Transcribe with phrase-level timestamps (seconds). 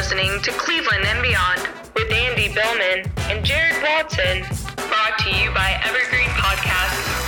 [0.00, 1.60] listening to Cleveland and Beyond
[1.94, 4.40] with Andy Billman and Jarid Watson,
[4.88, 7.18] brought to you by Evergreen Podcasts.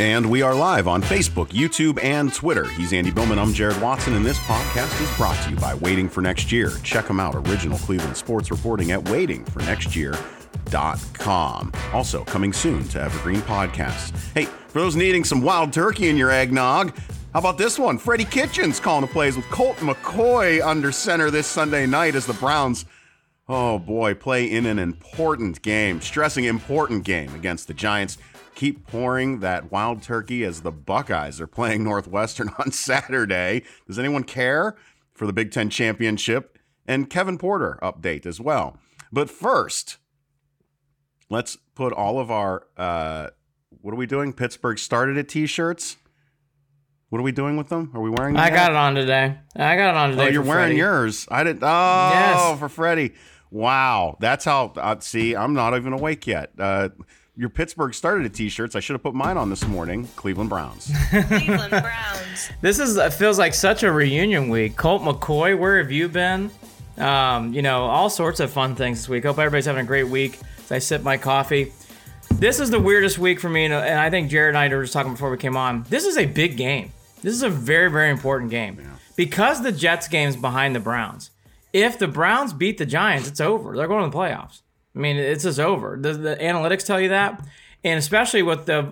[0.00, 2.66] And we are live on Facebook, YouTube, and Twitter.
[2.70, 3.38] He's Andy Billman.
[3.38, 6.70] I'm Jarid Watson, and this podcast is brought to you by Waiting for Next Year.
[6.82, 7.34] Check them out.
[7.34, 11.72] Original Cleveland sports reporting at waitingfornextyear.com.
[11.92, 14.10] Also, coming soon to Evergreen Podcasts.
[14.32, 16.94] Hey, for those needing some wild turkey in your eggnog,
[17.32, 17.98] how about this one?
[17.98, 22.32] Freddie Kitchens calling the plays with Colt McCoy under center this Sunday night as the
[22.34, 22.84] Browns,
[23.48, 28.18] oh boy, play in an important game, stressing important game against the Giants
[28.58, 33.62] keep pouring that wild turkey as the Buckeyes are playing Northwestern on Saturday.
[33.86, 34.74] Does anyone care
[35.14, 36.58] for the Big Ten championship?
[36.84, 38.76] And Kevin Porter update as well.
[39.12, 39.98] But first,
[41.30, 43.28] let's put all of our uh,
[43.80, 44.32] what are we doing?
[44.32, 45.98] Pittsburgh started at t-shirts.
[47.10, 47.90] What are we doing with them?
[47.94, 48.34] Are we wearing?
[48.34, 48.54] Them I yet?
[48.54, 49.34] got it on today.
[49.56, 50.26] I got it on today.
[50.26, 50.76] Oh, you're for wearing Freddie.
[50.76, 51.26] yours.
[51.30, 51.62] I didn't.
[51.62, 52.58] Oh, Yes.
[52.58, 53.14] for Freddie.
[53.50, 54.72] Wow, that's how.
[54.76, 56.50] Uh, see, I'm not even awake yet.
[56.58, 56.90] Uh,
[57.34, 58.76] your Pittsburgh started at t-shirts.
[58.76, 60.06] I should have put mine on this morning.
[60.16, 60.90] Cleveland Browns.
[61.10, 62.50] Cleveland Browns.
[62.60, 64.76] This is it feels like such a reunion week.
[64.76, 66.50] Colt McCoy, where have you been?
[66.98, 69.24] Um, you know, all sorts of fun things this week.
[69.24, 71.72] Hope everybody's having a great week as I sip my coffee.
[72.34, 74.82] This is the weirdest week for me, and and I think Jarid and I were
[74.82, 75.84] just talking before we came on.
[75.88, 76.92] This is a big game.
[77.22, 78.80] This is a very, very important game
[79.16, 81.30] because the Jets game's behind the Browns.
[81.72, 83.76] If the Browns beat the Giants, it's over.
[83.76, 84.62] They're going to the playoffs.
[84.94, 85.98] I mean, it's just over.
[86.00, 87.44] The, the analytics tell you that,
[87.84, 88.84] and especially with the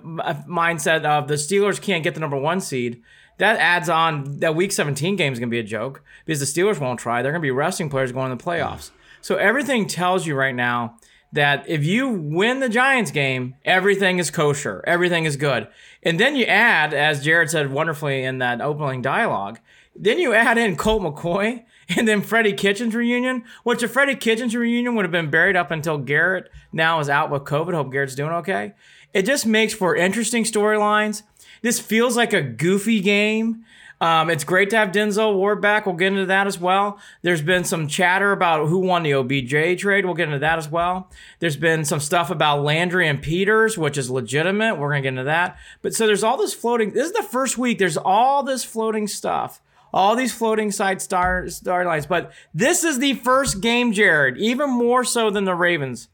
[0.49, 3.03] mindset of the Steelers can't get the number one seed.
[3.39, 6.47] That adds on that Week 17 game is going to be a joke because the
[6.47, 7.23] Steelers won't try.
[7.23, 8.91] They're going to be resting players going to the playoffs.
[9.21, 10.99] So everything tells you right now
[11.37, 15.69] that if you win the Giants game, everything is kosher, everything is good.
[16.03, 19.61] And then you add, as Jarid said wonderfully in that opening dialogue,
[19.95, 21.65] then you add in Colt McCoy
[21.97, 25.71] and then Freddie Kitchens reunion, which a Freddie Kitchens reunion would have been buried up
[25.71, 27.75] until Garrett now is out with COVID.
[27.75, 28.75] Hope Garrett's doing okay.
[29.15, 31.23] It just makes for interesting storylines.
[31.63, 33.65] This feels like a goofy game.
[34.01, 35.87] Um, it's great to have Denzel Ward back.
[35.87, 36.99] We'll get into that as well.
[37.23, 40.05] There's been some chatter about who won the OBJ trade.
[40.05, 41.11] We'll get into that as well.
[41.39, 44.75] There's been some stuff about Landry and Peters, which is legitimate.
[44.75, 45.57] We're going to get into that.
[45.81, 46.93] But so there's all this floating.
[46.93, 47.79] This is the first week.
[47.79, 49.63] There's all this floating stuff.
[49.95, 52.07] All these floating side star star lines.
[52.07, 56.09] But this is the first game, Jarid, even more so than the Ravens.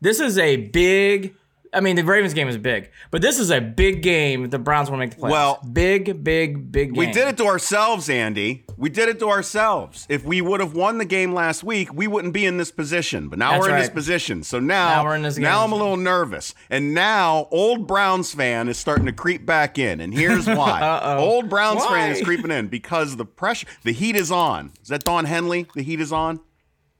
[0.00, 1.34] This is a big.
[1.72, 4.48] I mean, the Ravens game is big, but this is a big game.
[4.50, 5.30] The Browns want to make the playoffs.
[5.30, 6.94] Well, big, big, big.
[6.94, 6.98] Game.
[6.98, 8.64] We did it to ourselves, Andy.
[8.76, 10.06] We did it to ourselves.
[10.08, 13.28] If we would have won the game last week, we wouldn't be in this position.
[13.28, 14.42] But now That's we're in this position.
[14.42, 15.44] So now, Now we're in this Game.
[15.44, 15.64] now.
[15.64, 16.54] I'm a little nervous.
[16.70, 20.00] And now old Browns fan is starting to creep back in.
[20.00, 21.16] And here's why.
[21.18, 21.88] Old Browns Why?
[21.88, 24.72] fan is creeping in because the pressure, the heat is on.
[24.82, 25.66] Is that Don Henley?
[25.74, 26.40] The heat is on.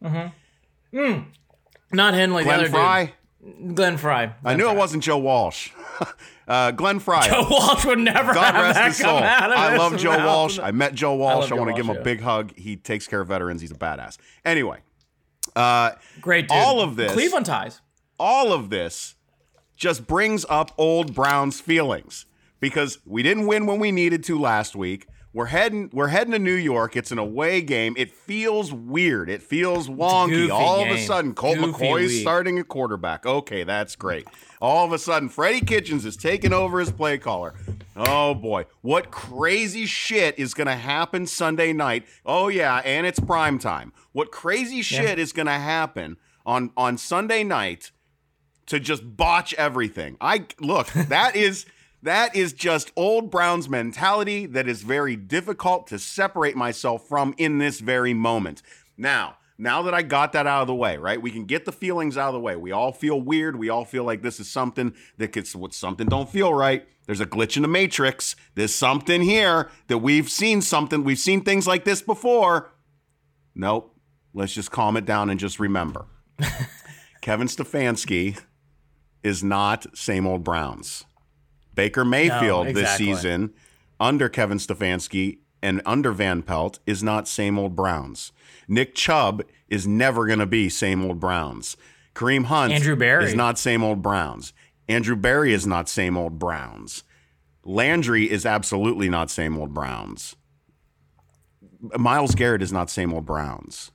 [0.02, 0.32] Mm
[0.92, 1.18] hmm.
[1.92, 2.42] Not Henley.
[2.44, 3.04] the Glenn other Frey.
[3.06, 3.14] dude.
[3.74, 4.32] Glenn Frey.
[4.44, 5.70] I knew it wasn't Joe Walsh.
[6.48, 7.22] uh, Glenn Frey.
[7.28, 9.18] Joe Walsh would never God have rest that his soul.
[9.18, 10.26] come out of I love Joe mouth.
[10.26, 10.58] Walsh.
[10.58, 11.50] I met Joe Walsh.
[11.50, 12.52] love I, want to give him Walsh, a big hug.
[12.56, 13.60] He takes care of veterans.
[13.60, 14.16] He's a badass.
[14.44, 14.80] Anyway,
[15.56, 16.56] uh, Great dude.
[16.56, 17.80] all of this- Cleveland ties.
[18.18, 19.14] all of this
[19.76, 22.26] just brings up old Browns feelings
[22.60, 25.06] because we didn't win when we needed to last week.
[25.34, 26.96] We're heading we're heading to New York.
[26.96, 27.94] It's an away game.
[27.98, 29.28] It feels weird.
[29.28, 30.50] It feels wonky.
[30.50, 32.22] All of a sudden, Colt Goofy McCoy's week.
[32.22, 33.26] starting a quarterback.
[33.26, 34.26] Okay, that's great.
[34.60, 37.54] All of a sudden, Freddie Kitchens is taking over as play caller.
[37.94, 42.06] Oh boy, what crazy shit is going to happen Sunday night?
[42.24, 43.92] Oh yeah, and it's prime time.
[44.12, 46.16] What crazy shit is going to happen
[46.46, 47.92] on on Sunday night?
[48.68, 50.16] to just botch everything.
[50.20, 51.66] I look, that is
[52.02, 57.58] that is just old Browns mentality that is very difficult to separate myself from in
[57.58, 58.62] this very moment.
[58.96, 61.20] Now, now that I got that out of the way, right?
[61.20, 62.54] We can get the feelings out of the way.
[62.54, 63.56] We all feel weird.
[63.56, 66.86] We all feel like this is something that gets what something don't feel right.
[67.06, 68.36] There's a glitch in the matrix.
[68.54, 71.02] There's something here that we've seen something.
[71.02, 72.70] We've seen things like this before.
[73.54, 73.96] Nope.
[74.34, 76.06] Let's just calm it down and just remember.
[77.20, 78.40] Kevin Stefanski
[79.24, 81.04] is not same old Browns.
[81.78, 83.06] Baker Mayfield this exactly.
[83.06, 83.54] season
[84.00, 88.32] under Kevin Stefanski and under Van Pelt is not same old Browns.
[88.66, 91.76] Nick Chubb is never going to be same old Browns.
[92.16, 93.26] Kareem Hunt Andrew Berry.
[93.26, 94.52] is not same old Browns.
[94.88, 97.04] Andrew Berry is not same old Browns.
[97.62, 100.34] Landry is absolutely not same old Browns.
[101.96, 103.92] Myles Garrett is not same old Browns.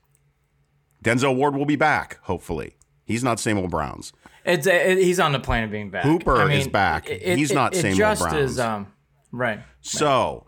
[1.04, 2.78] Denzel Ward will be back, hopefully.
[3.04, 4.14] He's not same old Browns.
[4.46, 6.04] It's it, he's on the plane of being back.
[6.04, 7.10] Hooper I mean, is back.
[7.10, 8.52] it- He's it- not old just Browns.
[8.52, 8.88] Is, um,
[9.32, 9.62] right.
[9.82, 10.48] So,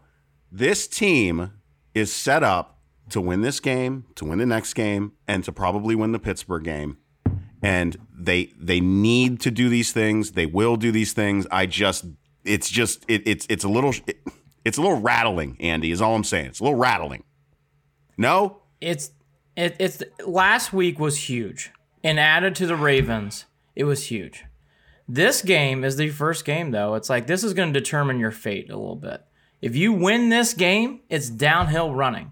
[0.51, 1.51] this team
[1.93, 5.95] is set up to win this game, to win the next game, and to probably
[5.95, 6.97] win the Pittsburgh game.
[7.61, 10.31] And they they need to do these things.
[10.33, 11.47] They will do these things.
[11.51, 12.05] I just
[12.43, 14.19] it's just it, it's it's a little it,
[14.65, 15.55] it's a little rattling.
[15.59, 16.47] Andy is all I'm saying.
[16.47, 17.23] It's a little rattling.
[18.17, 19.11] No, It's
[19.55, 21.71] it, it's last week was huge,
[22.03, 23.45] and added to the Ravens,
[23.75, 24.45] it was huge.
[25.07, 26.95] This game is the first game though.
[26.95, 29.23] It's like this is going to determine your fate a little bit.
[29.61, 32.31] If you win this game, it's downhill running.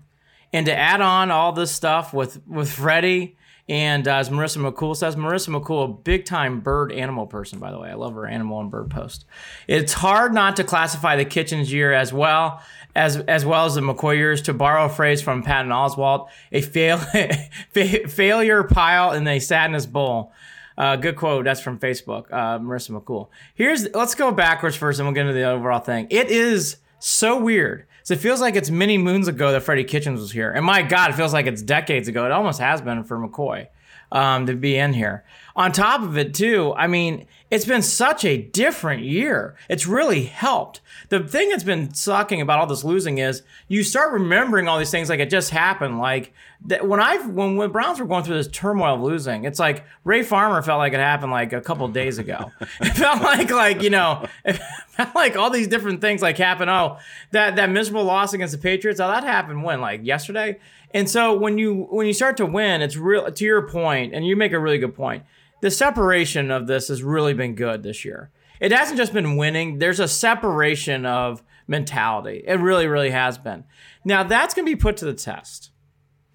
[0.52, 3.38] And to add on all this stuff with with Freddie
[3.70, 7.72] and uh, as Marissa McCool says, Marissa McCool, a big time bird animal person, by
[7.72, 7.90] the way.
[7.90, 9.26] I love her animal and bird post.
[9.68, 12.62] It's hard not to classify the Kitchens year as well
[12.94, 14.42] as as well as the McCoy years.
[14.44, 16.98] To borrow a phrase from Patton Oswalt, a fail
[17.72, 20.34] fa- failure pile in a sadness bowl.
[20.78, 21.46] Uh, good quote.
[21.46, 22.26] That's from Facebook.
[22.32, 23.30] Uh, Marissa McCool.
[23.54, 26.08] Here's let's go backwards first, and we'll get into the overall thing.
[26.10, 27.86] It is so weird.
[28.04, 30.82] So it feels like it's many moons ago that Freddie Kitchens was here, and my
[30.82, 32.26] God, it feels like it's decades ago.
[32.26, 33.68] It almost has been for McCoy
[34.14, 35.26] um, to be in here.
[35.56, 39.56] On top of it, too, I mean, it's been such a different year.
[39.70, 40.82] It's really helped.
[41.10, 44.90] The thing that's been sucking about all this losing is you start remembering all these
[44.90, 46.00] things like it just happened.
[46.00, 46.34] Like
[46.66, 49.84] that when I when when Browns were going through this turmoil of losing, it's like
[50.04, 52.52] Ray Farmer felt like it happened like a couple days ago.
[52.82, 56.72] it felt like like you know, it felt like all these different things like happened.
[56.72, 56.98] Oh,
[57.32, 59.00] that that miserable loss against the Patriots.
[59.00, 60.58] Oh, that happened when like yesterday.
[60.94, 63.32] And so when you when you start to win, it's real.
[63.32, 65.24] To your point, and you make a really good point.
[65.62, 68.32] The separation of this has really been good this year.
[68.60, 69.80] It hasn't just been winning.
[69.80, 72.44] There's a separation of mentality.
[72.46, 73.64] It really, really has been.
[74.06, 75.72] Now that's going to be put to the test.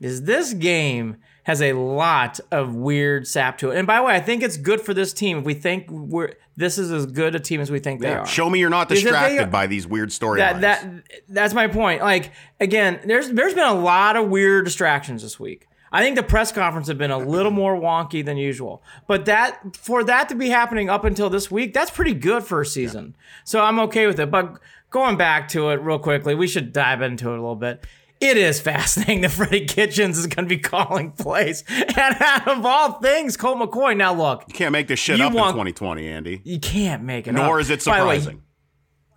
[0.00, 1.16] Is this game
[1.48, 3.78] has a lot of weird sap to it.
[3.78, 6.34] And by the way, I think it's good for this team if we think we're
[6.58, 8.26] this is as good a team as we think they are.
[8.26, 10.36] Show me you're not Because if they distracted are- by these weird storylines.
[10.36, 10.86] that that
[11.30, 12.02] that's my point.
[12.02, 15.66] Like again, there's there's been a lot of weird distractions this week.
[15.90, 18.82] I think the press conference have been a little more wonky than usual.
[19.06, 22.60] But that for that to be happening up until this week, that's pretty good for
[22.60, 23.16] a season.
[23.44, 24.30] So I'm okay with it.
[24.30, 24.58] But
[24.90, 27.86] going back to it real quickly, we should dive into it a little bit.
[28.20, 31.62] It is fascinating that Freddie Kitchens is going to be calling plays.
[31.68, 33.96] And out of all things, Colt McCoy.
[33.96, 36.40] Now look, you can't make this shit up want- in 2020, Andy.
[36.44, 37.60] you can't make it Nor up.
[37.62, 38.42] is it By the way, surprising.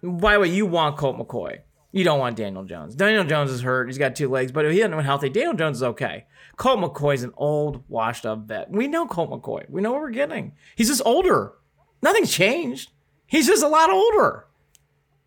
[0.03, 1.59] by the way, you want Colt McCoy.
[1.93, 2.95] You don't want Daniel Jones.
[2.95, 3.87] Daniel Jones is hurt.
[3.87, 6.25] He's got two legs, but if he isn't healthy, Daniel Jones is okay.
[6.55, 8.69] Colt McCoy's an old, washed up vet.
[8.71, 9.69] We know Colt McCoy.
[9.69, 10.53] We know what we're getting.
[10.75, 11.53] He's just older.
[12.01, 12.91] Nothing's changed.
[13.27, 14.45] He's just a lot older.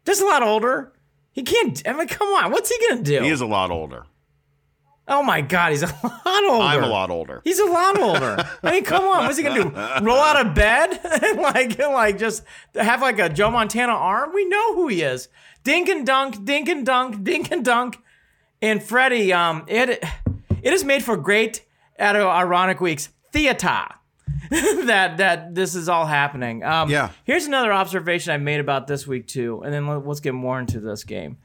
[0.07, 0.93] Just a lot older.
[1.35, 1.83] He can't.
[1.87, 2.51] I mean, come on.
[2.53, 3.23] What's he gonna do?
[3.23, 4.05] he is a lot older.
[5.07, 6.65] oh my God, he's a lot older.
[6.65, 7.43] I'm a lot older.
[7.45, 8.49] He's a lot older.
[8.63, 9.71] I mean, come on, what's he gonna do?
[10.07, 12.43] Roll out of bed and like, and like, just
[12.75, 14.33] have like a Joe Montana arm?
[14.33, 15.29] We know who he is.
[15.63, 17.99] Dink and dunk, dink and dunk, dink and dunk.
[18.63, 20.03] And Freddie, um, it
[20.63, 21.63] it is made for great,
[21.99, 23.85] out of ironic weeks theater.
[24.51, 26.63] that that this is all happening.
[26.63, 27.11] Um, Yeah.
[27.25, 30.59] Here's another observation I made about this week too, and then let- let's get more
[30.61, 31.39] into this game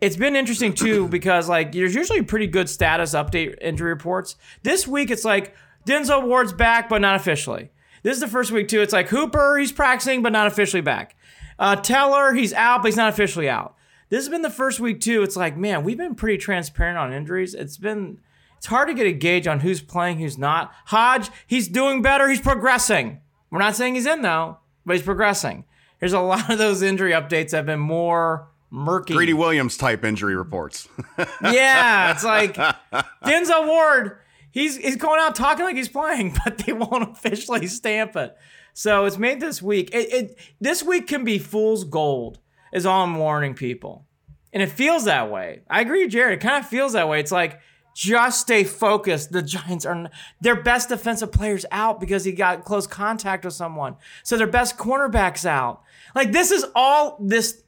[0.00, 4.36] it's been interesting too because like there's usually pretty good status update injury reports.
[4.62, 5.54] This week it's like
[5.86, 7.70] Denzel Ward's back but not officially.
[8.02, 8.82] This is the first week too.
[8.82, 11.16] It's like Hooper he's practicing but not officially back.
[11.58, 13.76] Uh, Teller he's out but he's not officially out.
[14.10, 15.22] This has been the first week too.
[15.22, 17.54] It's like man we've been pretty transparent on injuries.
[17.54, 18.18] It's been
[18.64, 20.72] it's hard to get a gauge on who's playing who's not.
[20.86, 22.30] Hodge he's doing better.
[22.30, 23.20] He's progressing.
[23.50, 24.56] We're not saying he's in though,
[24.86, 25.66] but he's progressing.
[26.00, 29.12] There's a lot of those injury updates that have been more murky.
[29.12, 30.88] Greedy Williams type injury reports.
[31.42, 32.54] Yeah, it's like
[33.22, 34.16] Denzel Ward.
[34.50, 38.34] He's he's going out talking like he's playing, but they won't officially stamp it.
[38.72, 39.90] So it's made this week.
[39.92, 42.38] It, it this week can be fool's gold.
[42.72, 44.06] Is all I'm warning people,
[44.54, 45.60] and it feels that way.
[45.68, 46.32] I agree, Jarid.
[46.32, 47.20] It kind of feels that way.
[47.20, 47.60] It's like
[47.94, 49.32] just stay focused.
[49.32, 50.10] The Giants are
[50.40, 53.96] their best defensive players out because he got close contact with someone.
[54.22, 55.82] So their best cornerbacks out.
[56.14, 57.62] Like this is all this.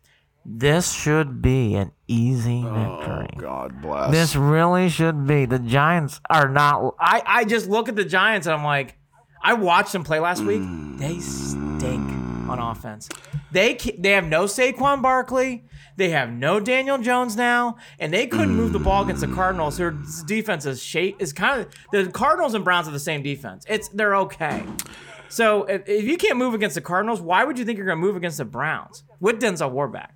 [0.44, 3.28] This should be an easy oh, victory.
[3.36, 4.12] God bless.
[4.12, 5.44] This really should be.
[5.44, 6.94] The Giants are not.
[7.00, 8.96] I, I just look at the Giants and I'm like,
[9.42, 10.62] I watched them play last week.
[10.98, 12.08] They stink
[12.48, 13.08] on offense.
[13.50, 15.65] They they have no Saquon Barkley.
[15.96, 19.78] They have no Daniel Jones now, and they couldn't move the ball against the Cardinals.
[19.78, 23.64] Their defense is shape is kind of the Cardinals and Browns are the same defense.
[23.68, 24.64] It's they're okay.
[25.28, 27.98] So if, if you can't move against the Cardinals, why would you think you're going
[27.98, 30.15] to move against the Browns with Denzel Ward back?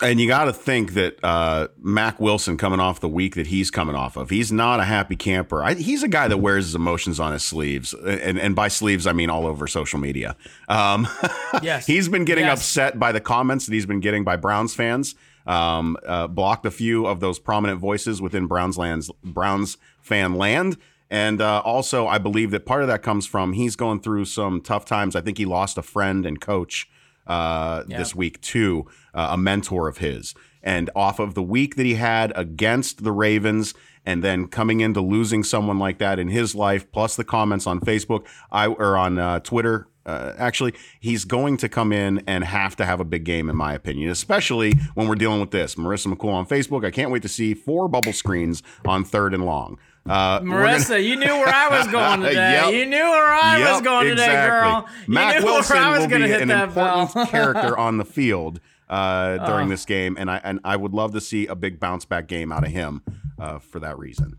[0.00, 3.68] And you got to think that uh, Mack Wilson coming off the week that he's
[3.70, 5.64] coming off of, he's not a happy camper.
[5.64, 9.08] I, he's a guy that wears his emotions on his sleeves, and and by sleeves
[9.08, 10.36] I mean all over social media.
[10.68, 11.08] Um,
[11.62, 11.86] Yes.
[11.86, 12.58] he's been getting Yes.
[12.60, 15.16] upset by the comments that he's been getting by Browns fans.
[15.46, 20.76] um, uh, blocked a few of those prominent voices within Browns lands, Browns fan land.
[21.10, 24.60] And uh, also, I believe that part of that comes from he's going through some
[24.60, 25.16] tough times.
[25.16, 26.86] I think he lost a friend and coach
[27.28, 27.98] uh, Yeah.
[27.98, 30.34] this week too, uh, a mentor of his.
[30.62, 35.00] And off of the week that he had against the Ravens, and then coming into
[35.00, 39.18] losing someone like that in his life, plus the comments on Facebook, I or on
[39.18, 39.86] uh, Twitter.
[40.08, 43.56] Uh, actually, he's going to come in and have to have a big game, in
[43.56, 45.74] my opinion, especially when we're dealing with this.
[45.74, 46.84] Marissa McCool on Facebook.
[46.86, 49.78] I can't wait to see four bubble screens on third and long.
[50.08, 52.52] Uh, we're gonna- Marissa, you knew where I was going today.
[52.52, 52.72] Yep.
[52.72, 54.88] You knew where I was Yep, going today, girl.
[55.06, 58.06] You Mack knew Wilson where I was will be hit an important character on the
[58.06, 61.78] field uh, during this game, and I and I would love to see a big
[61.78, 63.02] bounce back game out of him
[63.38, 64.38] uh, for that reason.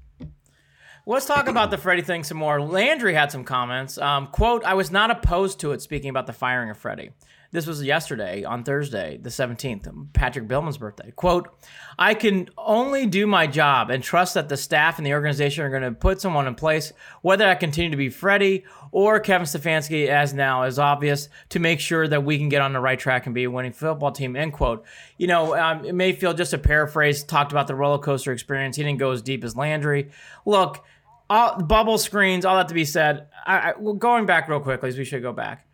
[1.10, 2.62] Let's talk about the Freddie thing some more.
[2.62, 3.98] Landry had some comments.
[3.98, 7.10] Um, quote, I was not opposed to it speaking about the firing of Freddie.
[7.52, 11.10] This was yesterday on Thursday, the 17th, Patrick Billman's birthday.
[11.16, 11.50] Quote,
[11.98, 15.72] I can only do my job and trust that the staff and the organization are
[15.72, 20.10] going to put someone in place, whether I continue to be Freddie or Kevin Stefanski,
[20.10, 23.26] as now is obvious, to make sure that we can get on the right track
[23.26, 24.86] and be a winning football team, end quote.
[25.18, 28.76] You know, um, Mayfield, just a paraphrase, talked about the roller coaster experience.
[28.76, 30.12] He didn't go as deep as Landry.
[30.46, 30.86] Look,
[31.30, 33.28] all bubble screens, all that to be said.
[33.46, 35.66] I, I, well, going back real quickly, as we should go back.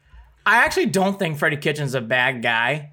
[0.45, 2.91] I actually don't think Freddie Kitchens a bad guy,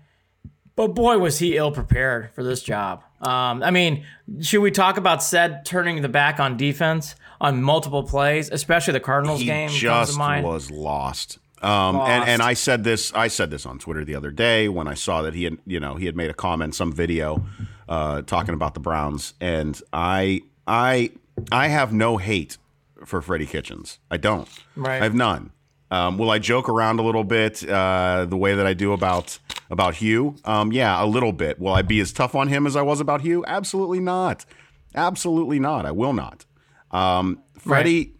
[0.74, 3.02] but boy was he ill prepared for this job.
[3.20, 4.04] Um, I mean,
[4.40, 9.00] should we talk about said turning the back on defense on multiple plays, especially the
[9.00, 9.68] Cardinals He game?
[9.68, 11.38] just was lost.
[11.60, 12.28] Um, and, Lost.
[12.28, 15.22] and I said this I said this on Twitter the other day when I saw
[15.22, 17.44] that he had you know he had made a comment some video
[17.88, 21.12] uh, talking about the Browns and I I
[21.50, 22.58] I have no hate
[23.04, 23.98] for Freddie Kitchens.
[24.10, 24.48] I don't.
[24.76, 25.00] Right.
[25.00, 25.52] I have none.
[25.90, 29.38] Um, will I joke around a little bit uh, the way that I do about
[29.70, 30.36] about Hugh?
[30.44, 31.58] Um, yeah a little bit.
[31.58, 33.44] Will I be as tough on him as I was about Hugh?
[33.46, 34.46] Absolutely not.
[34.94, 35.84] Absolutely not.
[35.84, 36.46] I will not.
[36.90, 38.14] Um, Freddie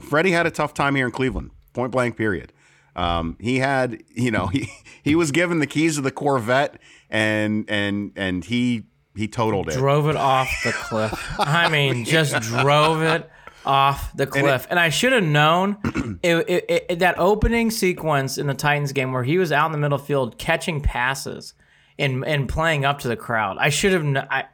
[0.00, 1.50] Freddie had a tough time here in Cleveland.
[1.72, 2.16] Point blank.
[2.16, 2.52] Period.
[2.94, 4.68] Um, he had, you know, he
[5.02, 6.78] he was given the keys of the Corvette,
[7.10, 8.84] and and and he
[9.18, 9.74] he totaled it.
[9.74, 11.12] drove it off the cliff.
[11.38, 13.28] I mean, just drove it
[13.66, 14.66] off the cliff.
[14.70, 15.76] And, I should have known
[16.22, 19.72] it, it, it, that opening sequence in the Titans game where he was out in
[19.72, 21.54] the middle field catching passes
[21.98, 23.58] and and playing up to the crowd.
[23.58, 24.28] I should have.
[24.30, 24.44] I,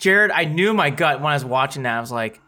[0.00, 1.96] Jarid, I knew my gut when I was watching that.
[1.96, 2.40] I was like.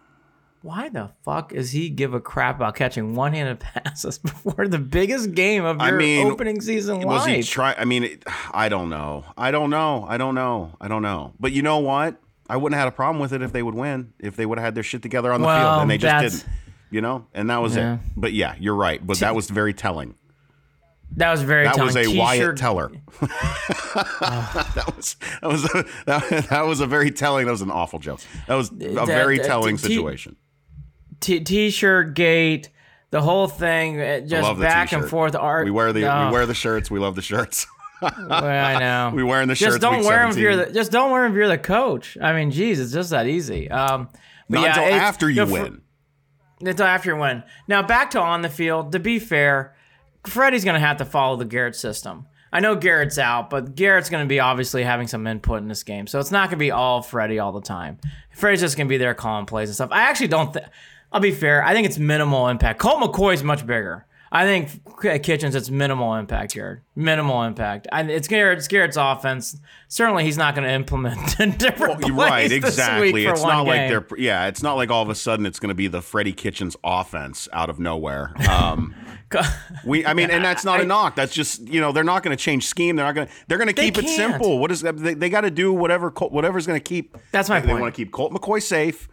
[0.66, 5.32] Why the fuck does he give a crap about catching one-handed passes before the biggest
[5.34, 7.48] game of I your mean, opening season was he life?
[7.48, 7.76] trying?
[7.78, 9.24] I mean, it, I don't know.
[9.36, 10.04] I don't know.
[10.08, 10.74] I don't know.
[10.80, 11.34] I don't know.
[11.38, 12.16] But you know what?
[12.48, 14.12] I wouldn't have had a problem with it if they would win.
[14.18, 16.44] If they would have had their shit together on the Well, field, and they just
[16.44, 16.54] didn't.
[16.90, 17.94] You know, and that was Yeah.
[17.94, 18.00] it.
[18.16, 19.04] But yeah, you're right.
[19.04, 20.14] But that was very telling.
[21.16, 21.86] that was very telling.
[21.88, 22.08] That telling.
[22.08, 22.90] was a Wyatt T-shirt- Teller.
[23.20, 27.46] that was that was a, that, that was a very telling.
[27.46, 28.20] That was an awful joke.
[28.46, 30.36] That was a That- very that- telling T- situation.
[31.20, 32.70] T- t-shirt gate,
[33.10, 35.10] the whole thing, uh, just back and t-shirt.
[35.10, 35.34] forth.
[35.34, 35.64] Art.
[35.64, 36.90] We wear the Oh, we wear the shirts.
[36.90, 37.66] We love the shirts.
[38.02, 39.12] well, I know.
[39.14, 39.74] we wearing the shirts.
[39.74, 42.18] just don't wear them if you're the, just don't wear them if you're the coach.
[42.20, 43.70] I mean, geez, it's just that easy.
[43.70, 44.08] Um,
[44.48, 45.82] Not yeah, until after you win.
[46.60, 47.42] Until after you win.
[47.68, 48.92] Now back to on the field.
[48.92, 49.74] To be fair,
[50.26, 52.26] Freddie's going to have to follow the Garrett system.
[52.52, 55.82] I know Garrett's out, but Garrett's going to be obviously having some input in this
[55.82, 57.98] game, so it's not going to be all Freddie all the time.
[58.30, 59.90] Freddie's just going to be there calling plays and stuff.
[59.92, 60.66] I actually don't think.
[61.12, 61.64] I'll be fair.
[61.64, 62.78] I think it's minimal impact.
[62.78, 64.06] Colt McCoy's much bigger.
[64.32, 66.82] I think Kitchens it's minimal impact here.
[66.96, 67.86] Minimal impact.
[67.92, 69.56] And it's Garrett, it's Garrett's offense.
[69.88, 73.24] Certainly, he's not going to implement in different You're plays right, exactly.
[73.24, 75.74] It's not like they're yeah, it's not like all of a sudden it's going to
[75.74, 78.32] be the Freddie Kitchens offense out of nowhere.
[78.50, 78.94] Um,
[79.84, 81.14] we, I mean, and that's not a knock.
[81.14, 82.96] That's just you know they're not going to change scheme.
[82.96, 83.32] They're not going to.
[83.46, 84.58] They're going to keep it simple.
[84.58, 84.80] What is?
[84.80, 87.16] They, they got to do whatever whatever's going to keep.
[87.30, 87.80] That's my they, point.
[87.80, 89.08] want to keep Colt McCoy safe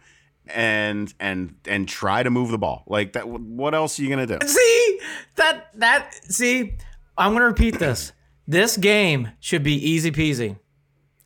[0.48, 2.84] and and and try to move the ball.
[2.86, 3.28] Like that.
[3.28, 4.46] What else are you going to do?
[4.46, 5.00] See
[5.36, 6.76] that that see.
[7.16, 8.12] I'm gonna repeat this.
[8.46, 10.58] This game should be easy peasy.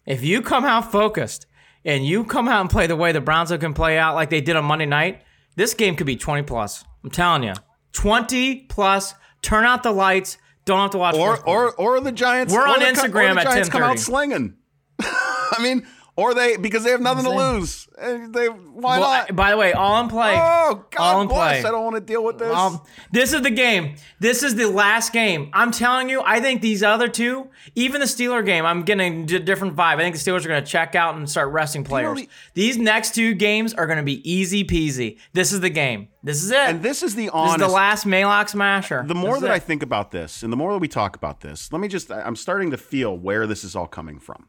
[0.06, 1.46] If you come out focused
[1.84, 4.40] and you come out and play the way the Browns can play out like they
[4.40, 5.22] did on Monday night,
[5.56, 6.84] this game could be 20 plus.
[7.02, 7.54] I'm telling you,
[7.92, 9.14] 20 plus.
[9.42, 10.36] Turn out the lights.
[10.64, 11.14] Don't have to watch.
[11.14, 12.52] Or or or the Giants.
[12.52, 14.56] We're on the, co- or Instagram the at Giants come out slinging.
[15.00, 15.86] I mean,
[16.18, 17.88] or they because they have nothing to lose.
[17.96, 19.30] And They why Well, not?
[19.30, 20.34] I- by the way, all in play.
[20.34, 21.60] Oh all God in bless!
[21.60, 21.68] play.
[21.68, 22.52] I don't want to deal with this.
[22.54, 22.80] Um,
[23.12, 23.94] this is the game.
[24.20, 25.50] This is the last game.
[25.52, 29.38] I'm telling you, I think these other two, even the Steeler game, I'm getting a
[29.38, 29.94] different vibe.
[29.94, 32.18] I think the Steelers are going to check out and start resting players.
[32.18, 35.18] the- these next two games are going to be easy peasy.
[35.32, 36.08] This is the game.
[36.22, 36.56] This is it.
[36.58, 39.04] and this is the this is the last Maylock smasher.
[39.06, 41.70] the more that I think about this, and the more that we talk about this,
[41.72, 42.10] let me just.
[42.10, 44.46] I'm starting to feel where this is all coming from,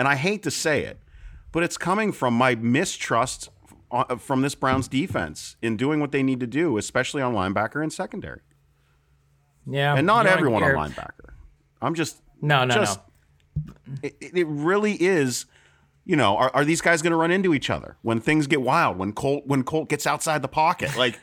[0.00, 0.98] And I hate to say it,
[1.52, 3.50] but it's coming from my mistrust
[3.90, 7.82] uh, from this Browns defense in doing what they need to do, especially on linebacker
[7.82, 8.40] and secondary.
[9.66, 11.34] Yeah, And not everyone on linebacker.
[11.82, 12.98] I'm just No, no, just,
[13.66, 13.74] no.
[14.02, 15.44] It, it really is.
[16.06, 18.62] You know, are, are these guys going to run into each other when things get
[18.62, 18.96] wild?
[18.96, 21.20] When Colt when Colt gets outside the pocket, like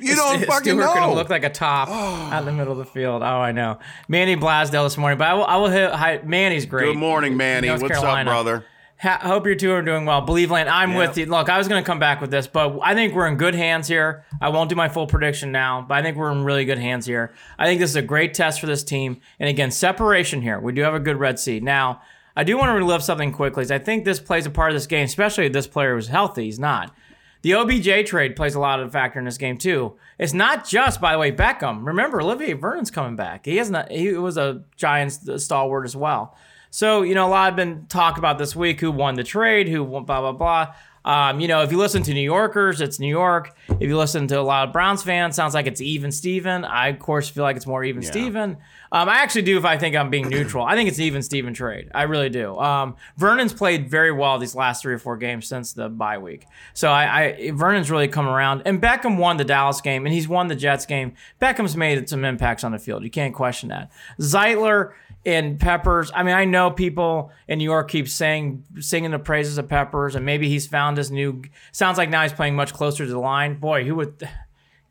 [0.00, 0.94] you don't Is fucking Stewart know.
[0.94, 1.88] gonna look like a top
[2.32, 3.22] out in the middle of the field.
[3.22, 3.78] Oh, I know.
[4.08, 5.44] Manny Blasdell this morning, but I will.
[5.44, 5.92] I will hit.
[5.92, 6.86] Hi, Manny's great.
[6.86, 7.68] Good morning, Manny.
[7.68, 8.30] North What's Carolina.
[8.30, 8.64] up, brother?
[9.00, 10.20] Ha- hope you two are doing well.
[10.20, 10.98] Believe Land, I'm Yeah.
[10.98, 11.24] with you.
[11.24, 13.54] Look, I was going to come back with this, but I think we're in good
[13.54, 14.26] hands here.
[14.42, 17.06] I won't do my full prediction now, but I think we're in really good hands
[17.06, 17.32] here.
[17.58, 19.22] I think this is a great test for this team.
[19.38, 20.60] And again, separation here.
[20.60, 21.60] We do have a good Red Sea.
[21.60, 22.02] Now,
[22.36, 23.64] I do want to relive something quickly.
[23.64, 26.08] 'cause I think this plays a part of this game, especially if this player was
[26.08, 26.44] healthy.
[26.44, 26.94] He's not.
[27.42, 29.96] The OBJ trade plays a lot of factor in this game too.
[30.18, 31.86] It's not just, by the way, Beckham.
[31.86, 33.46] Remember, Olivier Vernon's coming back.
[33.46, 33.90] He hasn't.
[33.90, 36.36] He was a Giants stalwart as well.
[36.70, 39.68] So you know, a lot have been talk about this week who won the trade,
[39.68, 40.74] who won, blah blah blah.
[41.04, 43.56] Um, you know, if you listen to New Yorkers, it's New York.
[43.68, 46.64] If you listen to a lot of Browns fans, sounds like it's even Steven.
[46.64, 48.58] I of course feel like it's more even Steven.
[48.92, 50.64] Um, I actually do if I think I'm being neutral.
[50.64, 51.90] I think it's even Steven trade.
[51.94, 52.58] I really do.
[52.58, 56.46] Um, Vernon's played very well these last three or four games since the bye week.
[56.74, 58.62] So I, I Vernon's really come around.
[58.64, 61.14] And Beckham won the Dallas game and he's won the Jets game.
[61.40, 63.04] Beckham's made some impacts on the field.
[63.04, 63.90] You can't question that.
[64.18, 64.92] Zeitler
[65.26, 66.10] and Peppers.
[66.14, 70.14] I mean, I know people in New York keep saying singing the praises of Peppers,
[70.14, 71.42] and maybe he's found his new.
[71.72, 73.58] Sounds like now he's playing much closer to the line.
[73.58, 74.28] Boy, who would?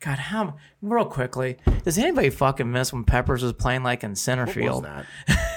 [0.00, 4.46] God, how real quickly does anybody fucking miss when Peppers was playing like in center
[4.46, 4.84] What field?
[4.84, 5.04] was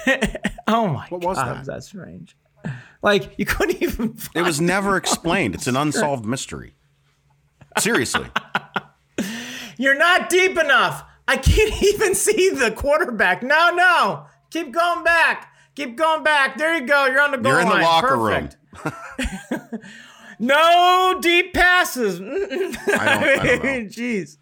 [0.05, 0.51] that?
[0.67, 1.65] Oh my What was god, that?
[1.65, 2.35] that's strange.
[3.01, 4.17] Like you couldn't even.
[4.35, 5.55] It was never explained.
[5.55, 6.75] It's an unsolved mystery.
[7.79, 8.25] Seriously.
[9.77, 11.03] You're not deep enough.
[11.27, 13.43] I can't even see the quarterback.
[13.43, 14.25] No, no.
[14.53, 15.51] Keep going back.
[15.75, 16.57] Keep going back.
[16.57, 17.07] There you go.
[17.07, 18.57] You're on the goal You're in the locker Perfect.
[20.39, 22.19] No deep passes.
[22.21, 23.69] I don't, I don't know.
[23.85, 24.37] Jeez.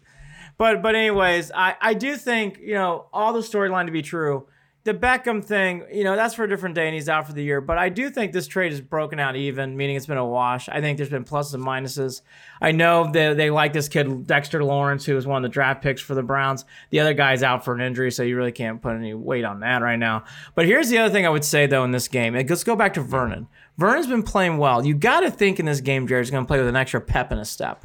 [0.58, 4.46] But but anyways, I I do think you know all the storyline to be true.
[4.84, 7.42] The Beckham thing, you know, that's for a different day, and he's out for the
[7.42, 7.60] year.
[7.60, 10.68] But I do think this trade is broken out even, meaning it's been a wash.
[10.68, 12.22] I think there's been pluses and minuses.
[12.60, 15.82] I know that they like this kid Dexter Lawrence, who was one of the draft
[15.82, 16.64] picks for the Browns.
[16.90, 19.60] The other guy's out for an injury, so you really can't put any weight on
[19.60, 20.24] that right now.
[20.56, 22.34] But here's the other thing I would say though in this game.
[22.34, 23.46] Let's go back to Vernon.
[23.78, 24.84] Vernon's been playing well.
[24.84, 27.30] You got to think in this game, Jared's going to play with an extra pep
[27.30, 27.84] and a step.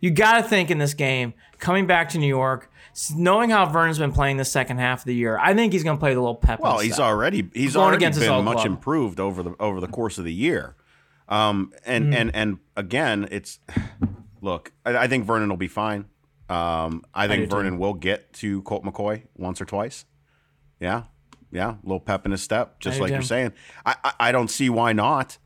[0.00, 2.70] You got to think in this game, coming back to New York,
[3.14, 5.96] knowing how Vernon's been playing the second half of the year, I think he's going
[5.96, 6.60] to play a little pep.
[6.60, 7.04] Well, he's step.
[7.06, 8.66] already he's Going already against his been old much club.
[8.66, 10.74] improved over the over the course of the year.
[11.28, 12.16] Um, and Mm.
[12.16, 13.58] and and again, it's
[14.40, 14.72] look.
[14.84, 16.06] I, I think Vernon will be fine.
[16.48, 17.56] Um, I think do too.
[17.56, 20.04] Vernon will get to Colt McCoy once or twice.
[20.78, 21.02] Yeah,
[21.50, 23.14] yeah, a little pep in his step, just do like too.
[23.14, 23.52] you're saying.
[23.84, 25.38] I, I I don't see why not.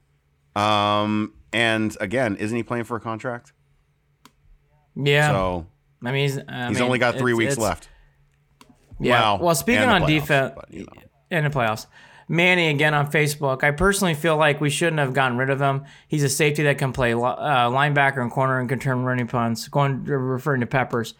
[0.54, 3.52] Um, and again, isn't he playing for a contract?
[4.94, 5.30] yeah.
[5.30, 5.66] So
[6.04, 7.88] I mean, he's, I he's mean, only got three it's- weeks it's- left.
[9.02, 9.20] Yeah.
[9.20, 11.36] Well, Well, speaking on defense you know.
[11.36, 11.86] in the playoffs,
[12.28, 13.64] Manny again on Facebook.
[13.64, 15.84] I personally feel like we shouldn't have gotten rid of him.
[16.06, 19.68] He's a safety that can play uh, linebacker and corner and can turn running punts.
[19.68, 21.14] Going referring to Peppers.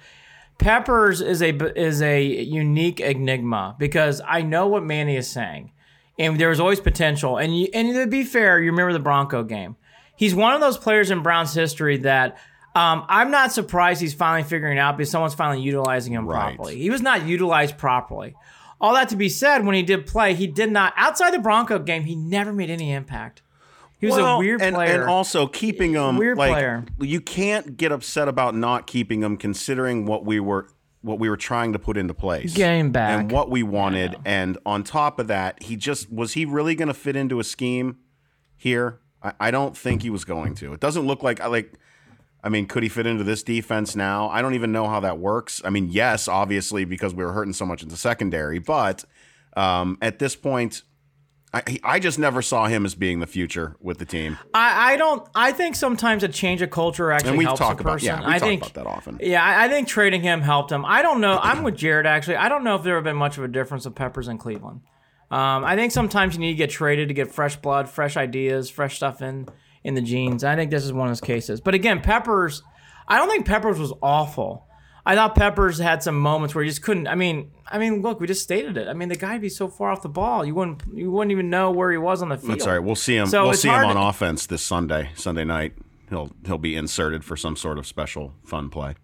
[0.59, 5.73] Peppers is a is a unique enigma because I know what Manny is saying,
[6.19, 7.38] and there's always potential.
[7.38, 9.77] And you, and to be fair, you remember the Bronco game.
[10.16, 12.37] He's one of those players in Browns history that
[12.81, 16.57] um, I'm not surprised he's finally figuring out because someone's finally utilizing him Right.
[16.57, 16.79] properly.
[16.79, 18.35] He was not utilized properly.
[18.81, 21.79] All that to be said, when he did play, he did not outside the Bronco
[21.79, 22.05] game.
[22.05, 23.43] He never made any impact.
[23.99, 25.03] He was a weird and, player.
[25.03, 26.85] And also keeping him Weird like player.
[26.99, 30.69] you can't get upset about not keeping him considering what we were
[31.03, 32.55] what we were trying to put into place.
[32.55, 33.19] Game back.
[33.21, 34.16] And what we wanted.
[34.25, 37.99] And on top of that, he just was he really gonna fit into a scheme
[38.57, 39.01] here?
[39.23, 40.73] I, I don't think he was going to.
[40.73, 41.75] It doesn't look like I like
[42.42, 44.29] I mean, could he fit into this defense now?
[44.31, 45.61] I don't even know how that works.
[45.64, 49.05] I mean, yes, obviously, because we were hurting so much in the secondary, but
[49.57, 50.83] um, at this point,
[51.53, 54.38] I, I just never saw him as being the future with the team.
[54.55, 55.29] I, I don't.
[55.35, 58.20] I think sometimes a change of culture actually And we've helps talked a about yeah,
[58.20, 59.18] we I talk think about that often.
[59.20, 60.85] Yeah, I I think trading him helped him.
[60.85, 61.40] I don't know.
[61.42, 62.37] I'm with Jarid actually.
[62.37, 64.83] I don't know if there have been much of a difference of Peppers in Cleveland.
[65.31, 68.70] Um, I think sometimes you need to get traded to get fresh blood, fresh ideas,
[68.70, 69.48] fresh stuff in
[69.85, 70.45] in the jeans.
[70.45, 71.61] I think this is one of those cases.
[71.61, 72.62] But again, Peppers.
[73.09, 74.66] I don't think Peppers was awful.
[75.05, 77.09] I thought Peppers had some moments where he just couldn't.
[77.09, 78.87] I mean, I mean, look, we just stated it.
[78.87, 81.51] I mean, the guy'd be so far off the ball, you wouldn't you wouldn't even
[81.51, 82.53] know where he was on the field.
[82.53, 82.79] That's all right.
[82.79, 83.27] We'll see him.
[83.27, 85.73] So we'll see him on to- offense this Sunday, Sunday night.
[86.09, 88.95] He'll he'll be inserted for some sort of special fun play.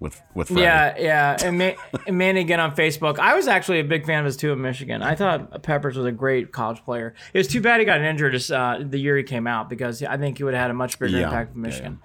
[0.00, 0.62] With with Freddie.
[0.62, 1.36] Yeah, yeah.
[1.42, 1.70] And, Ma-
[2.06, 3.18] and Manny again on Facebook.
[3.18, 5.02] I was actually a big fan of his too at Michigan.
[5.02, 7.14] I thought Peppers was a great college player.
[7.32, 10.16] It was too bad he got injured uh, the year he came out because I
[10.16, 12.00] think he would have had a much bigger Yeah, impact with yeah, Michigan.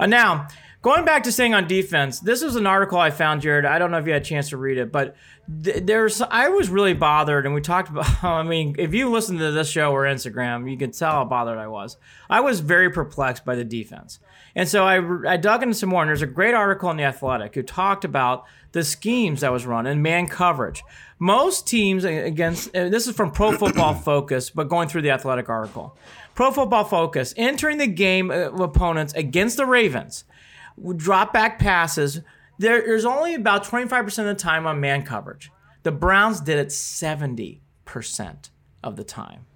[0.00, 0.48] Uh, now,
[0.82, 3.66] going back to staying on defense, this was an article I found, Jarid.
[3.66, 5.14] I don't know if you had a chance to read it, but
[5.62, 8.24] th- there's I was really bothered, and we talked about.
[8.24, 11.58] I mean, if you listen to this show or Instagram, you could tell how bothered
[11.58, 11.96] I was.
[12.28, 14.18] I was very perplexed by the defense.
[14.56, 17.04] And so I, I dug into some more, and there's a great article in The
[17.04, 20.82] Athletic who talked about the schemes that was run and man coverage.
[21.18, 25.48] Most teams against, uh, this is from Pro Football Focus, but going through the Athletic
[25.48, 25.96] article.
[26.34, 30.24] Pro Football Focus, entering the game of opponents against the Ravens,
[30.96, 32.20] drop back passes,
[32.58, 35.50] there, there's only about 25% of the time on man coverage.
[35.82, 37.60] The Browns did it 70%
[38.82, 39.46] of the time.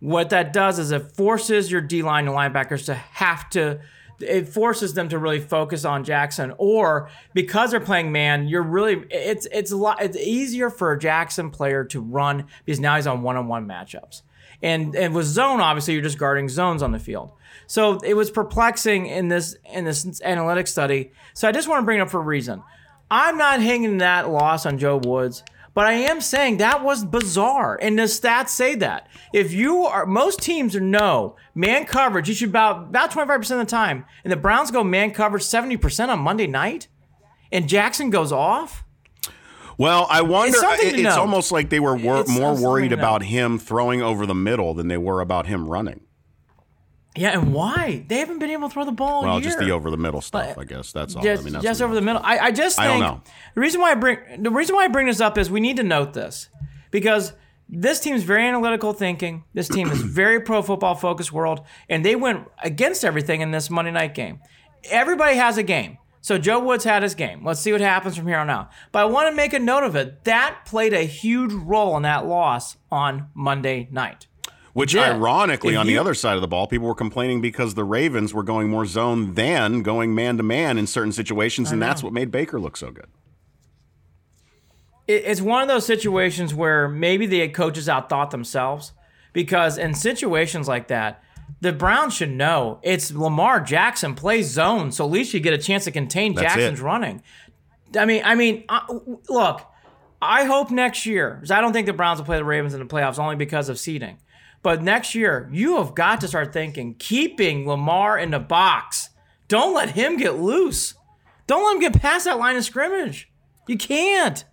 [0.00, 3.80] What that does is it forces your D line and linebackers to have to
[4.20, 9.04] it forces them to really focus on Jackson or because they're playing man you're really
[9.10, 13.06] it's it's a lot it's easier for a Jackson player to run because now he's
[13.06, 14.22] on one-on-one matchups.
[14.62, 17.32] And and with zone obviously you're just guarding zones on the field.
[17.66, 21.12] So it was perplexing in this in this analytic study.
[21.34, 22.62] So I just want to bring it up for a reason.
[23.10, 25.42] I'm not hanging that loss on Joe Woods
[25.78, 29.06] but I am saying that was bizarre, and the stats say that.
[29.32, 33.60] If you are, most teams know man coverage, you should about about twenty five percent
[33.60, 36.88] of the time, and the Browns go man coverage seventy percent on Monday night,
[37.52, 38.82] and Jackson goes off.
[39.78, 40.58] Well, I wonder.
[40.58, 44.34] It's it- it's almost like they were wor- more worried about him throwing over the
[44.34, 46.00] middle than they were about him running.
[47.18, 49.22] Yeah, and why they haven't been able to throw the ball?
[49.22, 50.92] Well, just the over the middle stuff, I guess.
[50.92, 51.22] That's all.
[51.22, 52.22] just, I mean, that's just over the middle.
[52.24, 53.22] I, I just I think don't know.
[53.54, 55.76] the reason why I bring the reason why I bring this up is we need
[55.76, 56.48] to note this
[56.90, 57.32] because
[57.68, 59.44] this team's very analytical thinking.
[59.52, 63.68] This team is very pro football focused world, and they went against everything in this
[63.68, 64.40] Monday night game.
[64.90, 65.98] Everybody has a game.
[66.20, 67.44] So Joe Woods had his game.
[67.44, 68.70] Let's see what happens from here on out.
[68.90, 70.24] But I want to make a note of it.
[70.24, 74.26] That played a huge role in that loss on Monday night.
[74.74, 75.12] Which, Yeah.
[75.12, 77.84] ironically, If on you- the other side of the ball, people were complaining because the
[77.84, 82.02] Ravens were going more zone than going man to man in certain situations, and that's
[82.02, 83.06] what made Baker look so good.
[85.06, 88.92] it's one of those situations where maybe the coaches outthought themselves
[89.32, 91.22] because in situations like that,
[91.62, 95.58] the Browns should know it's Lamar Jackson plays zone, so at least you get a
[95.58, 96.84] chance to contain That's Jackson's it.
[96.84, 97.22] running.
[97.98, 98.80] I mean, I mean, uh,
[99.30, 99.62] look,
[100.20, 102.80] I hope next year because I don't think the Browns will play the Ravens in
[102.80, 104.18] the playoffs only because of seeding.
[104.62, 109.10] But next year, you have got to start thinking keeping Lamar in the box.
[109.46, 110.94] Don't let him get loose.
[111.46, 113.30] Don't let him get past that line of scrimmage.
[113.66, 114.44] You can't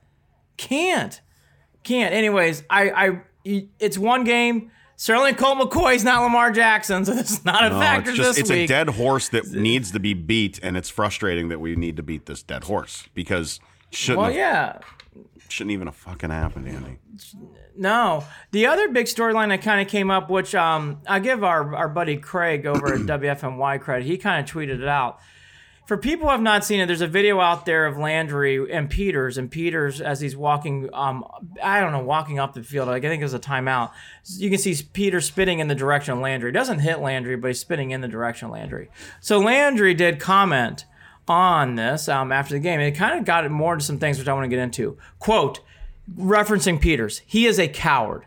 [0.58, 1.20] can't
[1.84, 7.30] can't anyways i i it's one game certainly colt mccoy's not lamar jackson so this
[7.30, 9.92] is not a No, factor it's just this it's week a dead horse that needs
[9.92, 13.60] to be beat, and it's frustrating that we need to beat this dead horse because
[13.92, 14.80] shouldn't well have, yeah
[15.50, 16.98] shouldn't even have fucking happened, Andy.
[17.78, 21.76] no the other big storyline that kind of came up which um i give our
[21.76, 25.20] our buddy craig over at wfny credit he kind of tweeted it out
[25.86, 28.90] for people who have not seen it, there's a video out there of Landry and
[28.90, 31.24] Peters, and Peters as he's walking, um,
[31.62, 32.88] I don't know, walking up the field.
[32.88, 33.92] Like I think it was a timeout.
[34.38, 36.50] You can see Peters spitting in the direction of Landry.
[36.50, 38.90] He doesn't hit Landry, but he's spitting in the direction of Landry.
[39.20, 40.86] So Landry did comment
[41.28, 44.00] on this um, after the game, and it kind of got it more into some
[44.00, 44.98] things which I want to get into.
[45.20, 45.60] Quote,
[46.18, 48.26] referencing Peters, he is a coward.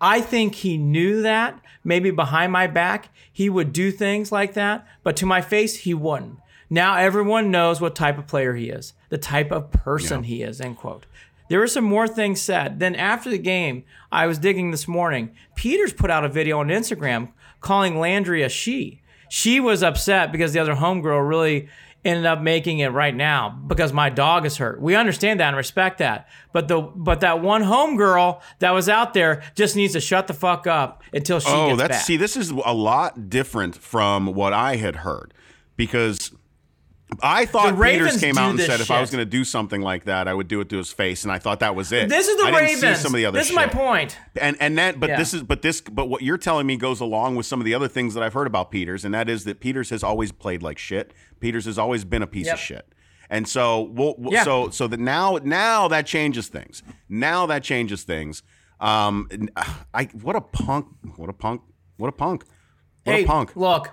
[0.00, 1.60] I think he knew that.
[1.82, 5.94] Maybe behind my back, he would do things like that, but to my face, he
[5.94, 6.38] wouldn't.
[6.68, 10.60] Now everyone knows what type of player he is, the type of person he is,
[10.60, 11.06] end quote.
[11.48, 12.80] There were some more things said.
[12.80, 15.30] Then after the game, I was digging this morning.
[15.54, 19.00] Peters put out a video on Instagram calling Landry a she.
[19.28, 21.68] She was upset because the other homegirl really
[22.06, 24.80] ended up making it right now because my dog is hurt.
[24.80, 26.28] We understand that and respect that.
[26.52, 30.34] But the but that one homegirl that was out there just needs to shut the
[30.34, 32.04] fuck up until she Oh, gets that's back.
[32.06, 35.34] see, this is a lot different from what I had heard
[35.76, 36.30] because
[37.22, 40.04] I thought Peters came out and said if I was going to do something like
[40.04, 42.08] that, I would do it to his face, and I thought that was it.
[42.08, 42.98] this is the I didn't Ravens.
[42.98, 44.18] See some of the other this is my point.
[44.40, 45.18] And and that, but Yeah.
[45.18, 47.74] this is, but this, but what you're telling me goes along with some of the
[47.74, 50.62] other things that I've heard about Peters, and that is that Peters has always played
[50.62, 51.14] like shit.
[51.40, 52.54] Peters has always been a piece Yep.
[52.54, 52.92] of shit.
[53.30, 54.44] And so, we'll, we'll- Yeah.
[54.44, 56.82] so, so that now, now that changes things.
[57.08, 58.42] Now that changes things.
[58.80, 59.28] Um,
[59.94, 60.86] I what a punk!
[61.16, 61.62] What a punk!
[61.96, 62.44] What a punk!
[63.04, 63.56] What hey, a punk!
[63.56, 63.90] look.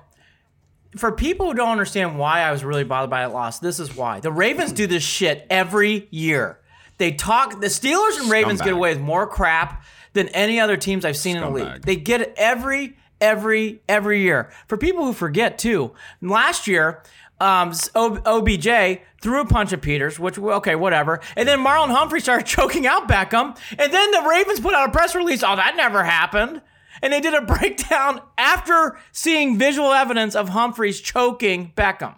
[0.97, 3.95] For people who don't understand why I was really bothered by that loss, this is
[3.95, 4.19] why.
[4.19, 6.59] The Ravens do this shit every year.
[6.97, 7.59] They talk.
[7.59, 11.35] The Steelers and Ravens get away with more crap than any other teams I've seen
[11.37, 11.81] in the league.
[11.83, 14.51] They get it every, every, every year.
[14.67, 17.01] For people who forget too, last year.
[17.41, 21.19] um, O- OBJ threw a punch at Peters, which okay, whatever.
[21.35, 24.91] And then Marlon Humphrey started choking out Beckham, and then the Ravens put out a
[24.91, 25.41] press release.
[25.43, 26.61] Oh, that never happened.
[27.03, 32.15] And they did a breakdown after seeing visual evidence of Humphreys choking Beckham.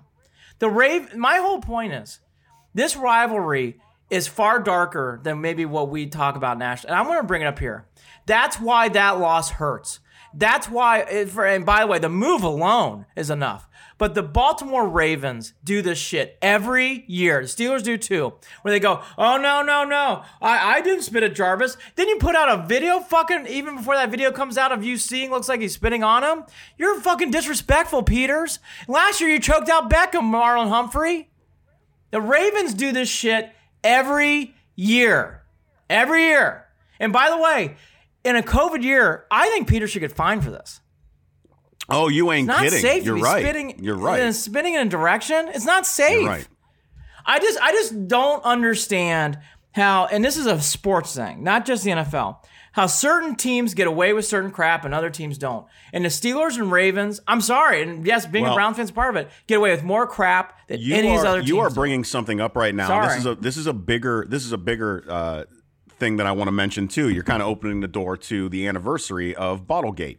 [0.60, 1.13] The Rave.
[1.15, 2.19] My whole point is,
[2.74, 6.91] this rivalry is far darker than maybe what we talk about nationally.
[6.91, 7.88] And I'm going to bring it up here.
[8.26, 10.00] That's why that loss hurts.
[10.34, 13.67] That's why, it, for, and by the way, the move alone is enough.
[13.98, 17.42] But the Baltimore Ravens do this shit every year.
[17.42, 20.24] The Steelers do too, where they go, "Oh no, no, no!
[20.42, 23.96] I, I didn't spit at Jarvis." Then you put out a video, fucking even before
[23.96, 26.46] that video comes out of you seeing looks like he's spitting on him.
[26.78, 28.60] You're fucking disrespectful, Peters.
[28.88, 31.30] Last year you choked out Beckham, Marlon Humphrey.
[32.12, 33.52] The Ravens do this shit
[33.84, 35.44] every year.
[35.90, 36.66] Every year.
[37.00, 37.76] And by the way,
[38.24, 40.82] in a COVID year, I think Peter should get fined for this.
[41.89, 42.80] Oh, you ain't Not kidding.
[42.80, 43.43] safe You're to be right.
[43.43, 43.84] spitting.
[43.84, 44.19] You're right.
[44.21, 45.50] and spitting in a direction.
[45.50, 46.21] It's not safe.
[46.21, 46.48] You're right.
[47.26, 49.39] I just I just don't understand
[49.74, 52.38] how and this is a sports thing, not just the NFL.
[52.74, 55.65] How certain teams get away with certain crap and other teams don't.
[55.93, 59.15] And the Steelers and Ravens, I'm sorry, and yes, being Well- a Brown fan's part
[59.15, 61.50] of it, get away with more crap than any of these other teams.
[61.50, 62.88] you are bringing something up right now.
[62.88, 63.08] Sorry.
[63.08, 65.43] This is a this is a bigger this is a bigger uh,
[66.00, 67.10] thing that I want to mention too.
[67.10, 70.17] You're kind of opening the door to the anniversary of Bottlegate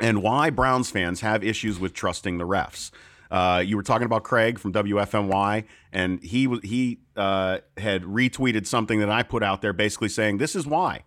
[0.00, 2.90] and why Browns fans have issues with trusting the refs.
[3.30, 8.66] Uh, you were talking about Craig from WFNY, and he was he uh, had retweeted
[8.66, 11.04] something that I put out there, basically saying this is why.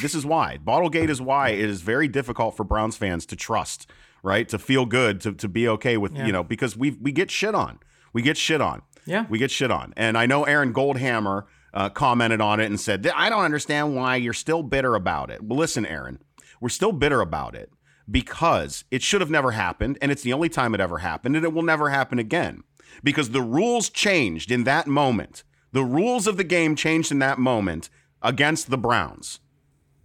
[0.00, 0.58] This is why.
[0.64, 3.88] Bottlegate is why it is very difficult for Browns fans to trust,
[4.22, 4.48] right?
[4.48, 6.26] To feel good, to, to be okay with, Yeah.
[6.26, 7.78] you know, because we we get shit on.
[8.12, 8.82] We get shit on.
[9.06, 9.26] Yeah.
[9.30, 9.94] We get shit on.
[9.96, 14.16] And I know Aaron Goldhammer uh, commented on it and said, I don't understand why
[14.16, 15.42] you're still bitter about it.
[15.42, 16.18] Well, listen, Aaron,
[16.60, 17.70] we're still bitter about it
[18.10, 19.98] because it should have never happened.
[20.00, 21.36] And it's the only time it ever happened.
[21.36, 22.62] And it will never happen again
[23.02, 25.44] because the rules changed in that moment.
[25.72, 27.88] The rules of the game changed in that moment
[28.20, 29.40] against the Browns.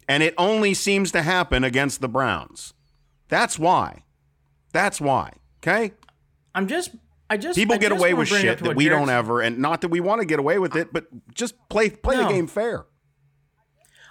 [0.07, 2.73] And it only seems to happen against the Browns.
[3.27, 4.03] That's why.
[4.71, 5.33] That's why.
[5.61, 5.93] Okay?
[6.55, 6.91] I'm just
[7.29, 9.17] I just People I get just away with shit that we Jarid don't said.
[9.17, 12.15] ever, and not that we want to get away with it, but just play play
[12.17, 12.85] the game fair.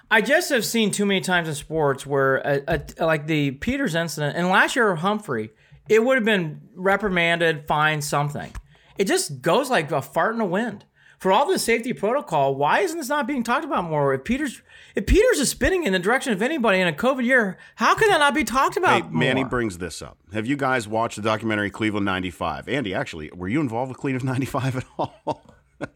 [0.09, 2.61] I just have seen too many times in sports where, a,
[2.97, 5.51] a, like the Peters incident, and last year Humphrey,
[5.89, 8.51] it would have been reprimanded, fined, something.
[8.97, 10.85] It just goes like a fart in the wind.
[11.19, 14.13] For all the safety protocol, why isn't this not being talked about more?
[14.13, 14.61] If Peters,
[14.95, 18.07] if Peters is spinning in the direction of anybody in a COVID year, how can
[18.09, 19.49] that not be talked about Hey, Manny more?
[19.49, 20.19] brings this up.
[20.31, 22.69] Have you guys watched the documentary Cleveland '95?
[22.69, 25.43] Andy, actually, were you involved with Cleveland '95 at all?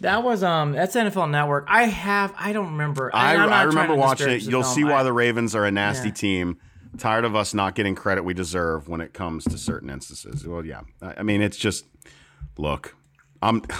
[0.00, 1.66] that was um, that's NFL Network.
[1.68, 3.10] I have, I don't remember.
[3.14, 4.42] I, I remember watching it.
[4.42, 6.14] You'll see why I- the Ravens are a nasty Yeah.
[6.14, 6.58] team.
[6.96, 10.46] Tired of us not getting credit we deserve when it comes to certain instances.
[10.46, 10.80] Well, yeah.
[11.02, 11.84] I, I mean, it's just
[12.56, 12.96] look.
[13.42, 13.62] I'm.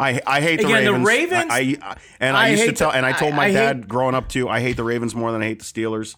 [0.00, 1.06] I, I hate the Again, the Ravens.
[1.06, 3.48] Ravens- I, I- and I, I used to tell, the- and I told my I
[3.48, 4.48] hate- dad growing up too.
[4.48, 6.14] I hate the Ravens more than I hate the Steelers.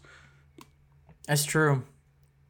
[1.26, 1.83] That's true.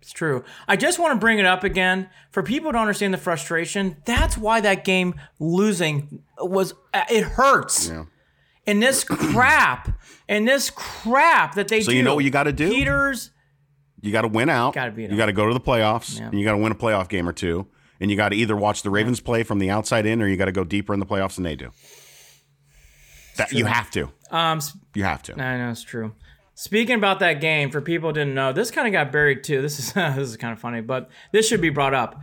[0.03, 0.45] It's true.
[0.67, 3.97] I just want to bring it up again for people to understand the frustration.
[4.07, 7.89] That's why that game losing was it hurts.
[7.89, 8.05] Yeah.
[8.67, 9.91] And this crap,
[10.29, 11.97] and this crap that they So do.
[11.97, 12.71] you know what you gotta do?
[12.71, 13.31] Peters.
[14.03, 14.73] You got to win out.
[14.75, 16.19] Gotta beat you got to go to the playoffs.
[16.19, 16.29] Yeah.
[16.29, 17.67] And you got to win a playoff game or two.
[18.01, 20.39] And you got to either watch the Ravens play from the outside in, or you
[20.39, 21.71] got to go deeper in the playoffs than they do.
[23.37, 24.11] That you have to.
[24.31, 24.61] Um,
[24.95, 25.35] You have to.
[25.39, 26.15] I know it's true.
[26.61, 29.63] Speaking about that game, for people who didn't know, this kind of got buried too.
[29.63, 32.21] This is this is kind of funny, but this should be brought up.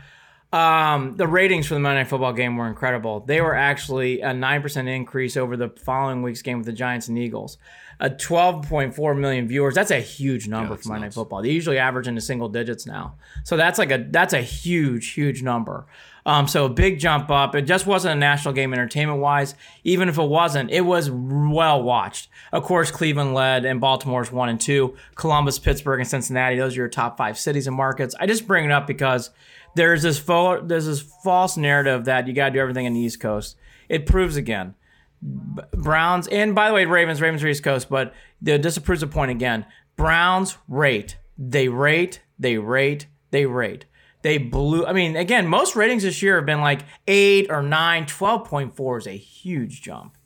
[0.54, 3.22] Um, the ratings for the Monday Night Football game were incredible.
[3.22, 7.08] They were actually a nine percent increase over the following week's game with the Giants
[7.08, 7.58] and Eagles.
[8.00, 9.74] A twelve point four million viewers.
[9.74, 11.16] That's a huge number that's for Monday Night.
[11.16, 11.42] Football.
[11.42, 15.42] They usually average into single digits now, so that's like a that's a huge huge
[15.42, 15.88] number.
[16.28, 17.56] Um, so a big jump up.
[17.56, 19.56] It just wasn't a national game entertainment wise.
[19.86, 22.28] Even if it wasn't, it was well watched.
[22.52, 24.98] Of course, Cleveland led and Baltimore's one and two.
[25.16, 26.58] Columbus, Pittsburgh, and Cincinnati.
[26.58, 28.14] Those are your top five cities and markets.
[28.20, 29.30] I just bring it up because
[29.76, 33.00] there's this fo- there's this false narrative that you got to do everything in the
[33.00, 33.56] East Coast.
[33.88, 34.76] It proves again.
[35.22, 39.00] B- Browns and by the way, Ravens, Ravens are East Coast, but the, this proves
[39.00, 39.66] the point again.
[39.96, 43.86] Browns rate, they rate, they rate, they rate.
[44.28, 44.86] They blew.
[44.86, 48.06] I mean, again, most ratings this year have been like eight or nine.
[48.06, 50.18] Twelve point four is a huge jump.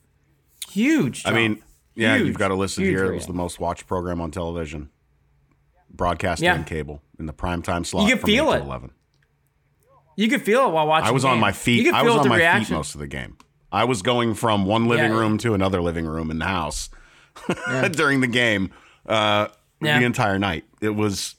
[0.71, 1.21] Huge.
[1.21, 1.35] Jump.
[1.35, 3.05] I mean, yeah, Huge, you've got to listen here.
[3.05, 4.89] It was the most watched program on television,
[5.91, 6.55] broadcast Yeah.
[6.55, 8.09] and cable in the prime time slot.
[8.09, 8.61] You could feel 8 it.
[8.63, 8.89] Eleven.
[10.15, 11.07] you could feel it while watching.
[11.07, 11.93] I was on my feet.
[11.93, 12.65] I was on my reaction.
[12.65, 13.37] feet most of the game.
[13.71, 15.17] I was going from one living Yeah.
[15.19, 16.89] room to another living room in the house
[17.91, 18.71] during the game
[19.05, 19.99] uh, Yeah.
[19.99, 20.63] the entire night.
[20.81, 21.35] It was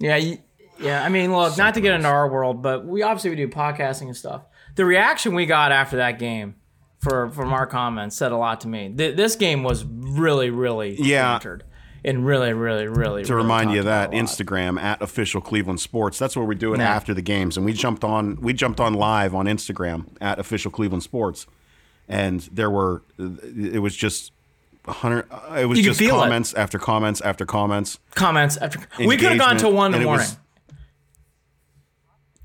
[0.00, 0.38] Yeah, you,
[0.82, 3.48] Yeah, I mean, look, not to get into our world, but we obviously we do
[3.48, 4.42] podcasting and stuff.
[4.74, 6.56] The reaction we got after that game
[6.98, 8.92] for from our comments said a lot to me.
[8.96, 11.32] Th- this game was really, really Yeah.
[11.34, 11.64] bantered
[12.04, 13.24] and really, really, really.
[13.24, 16.18] to remind you of that Instagram at official Cleveland Sports.
[16.18, 16.88] That's what we do it Yeah.
[16.94, 20.70] after the games, and we jumped on we jumped on live on Instagram at official
[20.70, 21.46] Cleveland Sports,
[22.08, 24.32] and there were it was just
[24.86, 25.26] hundred.
[25.56, 26.22] It was You just feel it.
[26.24, 27.98] comments after comments after comments.
[28.14, 30.24] comments after we could have gone to one in the morning.
[30.26, 30.36] was-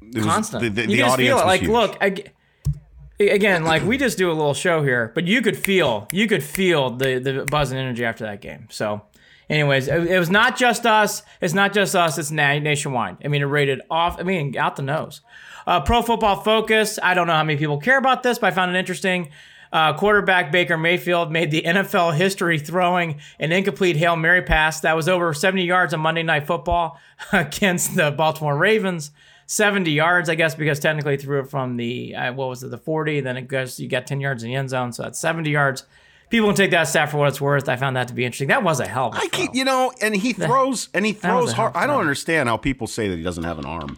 [0.10, 0.62] It was- Constant.
[0.64, 1.46] The, the, you the just audience feel it.
[1.48, 1.72] Like, huge.
[1.72, 2.32] look, ag-
[3.20, 6.44] again, like we just do a little show here, but you could feel, you could
[6.44, 8.68] feel the the buzz and energy after that game.
[8.70, 9.02] So,
[9.50, 11.24] anyways, it, it was not just us.
[11.42, 12.18] It's not just us.
[12.18, 13.18] It's na- nationwide.
[13.24, 14.20] I mean, it rated off.
[14.20, 15.22] I mean, out the nose.
[15.66, 16.98] Uh, Pro Football Focus.
[17.02, 19.30] I don't know how many people care about this, but I found it interesting.
[19.70, 24.96] Uh, quarterback Baker Mayfield made the NFL history throwing an incomplete Hail Mary pass that
[24.96, 26.98] was over 70 yards on Monday Night Football
[27.34, 29.12] against the Baltimore Ravens.
[29.48, 32.78] 70 yards, I guess, because technically threw it from the, uh, what was it, the
[32.78, 33.22] 40.
[33.22, 34.92] Then it goes, you got 10 yards in the end zone.
[34.94, 35.86] So that's 70 yards.
[36.30, 37.70] People can take that stat for what it's worth.
[37.70, 38.50] I found that to be interesting.
[38.50, 41.14] That was a hell of a I keep, you know, and he throws and he
[41.14, 41.72] throws hard.
[41.76, 43.98] I don't understand how people say that he doesn't have an arm.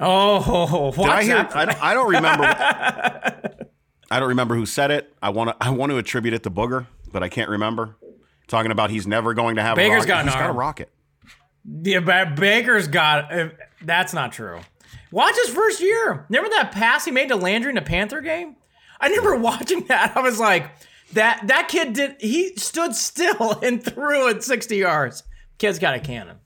[0.00, 1.48] Oh, Did I hear?
[1.54, 2.44] I don't, I don't remember.
[4.10, 5.14] I don't remember who said it.
[5.22, 5.56] I want to.
[5.60, 7.96] I want to attribute it to Booger, but I can't remember.
[8.48, 9.76] Talking about he's never going to have.
[9.76, 10.08] Baker's a rocket.
[10.08, 10.90] got an He's got a rocket.
[11.82, 13.32] Yeah, but Baker's got.
[13.86, 14.60] That's not true.
[15.12, 16.26] Watch his first year.
[16.28, 18.56] Remember that pass he made to Landry in a Panther game?
[19.00, 20.16] I remember watching that.
[20.16, 20.70] I was like,
[21.12, 22.16] that that kid did.
[22.20, 25.22] He stood still and threw it 60 yards.
[25.58, 26.36] Kid's got a cannon.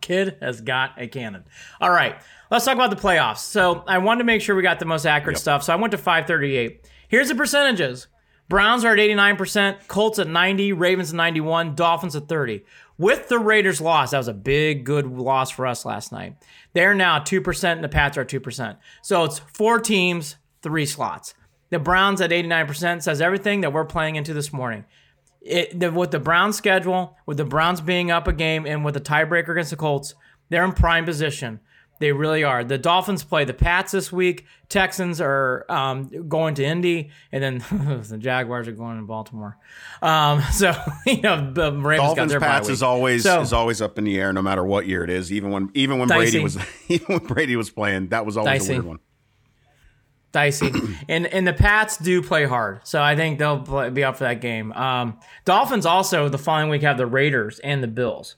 [0.00, 1.44] Kid has got a cannon.
[1.80, 2.16] All right,
[2.52, 3.38] let's talk about the playoffs.
[3.38, 5.64] So I wanted to make sure we got the most accurate stuff.
[5.64, 6.86] So I went to 538.
[7.08, 8.06] Here's the percentages.
[8.48, 12.64] Browns are at 89%, Colts at 90, Ravens at 91, Dolphins at 30.
[12.98, 16.34] With the Raiders loss, that was a big, good loss for us last night.
[16.72, 18.76] They're now 2%, and the Pats are 2%.
[19.02, 21.34] So it's four teams, three slots.
[21.70, 24.84] The Browns at 89% says everything that we're playing into this morning.
[25.40, 28.94] It, the, with the Browns schedule, with the Browns being up a game, and with
[28.94, 30.14] the tiebreaker against the Colts,
[30.48, 31.60] they're in prime position.
[32.00, 32.62] They really are.
[32.62, 34.46] The Dolphins play the Pats this week.
[34.68, 39.56] Texans are um, going to Indy, and then the Jaguars are going to Baltimore.
[40.00, 40.72] Um, so
[41.06, 44.18] you know the Ravens got Dolphins Pats is always So- is always up in the
[44.20, 45.32] air, no matter what year it is.
[45.32, 46.30] Even when even when Dicey.
[46.32, 46.58] Brady was
[46.88, 48.72] even when Brady was playing, that was always Dicey.
[48.72, 48.98] a weird one.
[50.32, 50.70] dicey.
[51.08, 54.24] and and the Pats do play hard, so I think they'll play, be up for
[54.24, 54.72] that game.
[54.72, 58.36] Um, Dolphins also the following week have the Raiders and the Bills.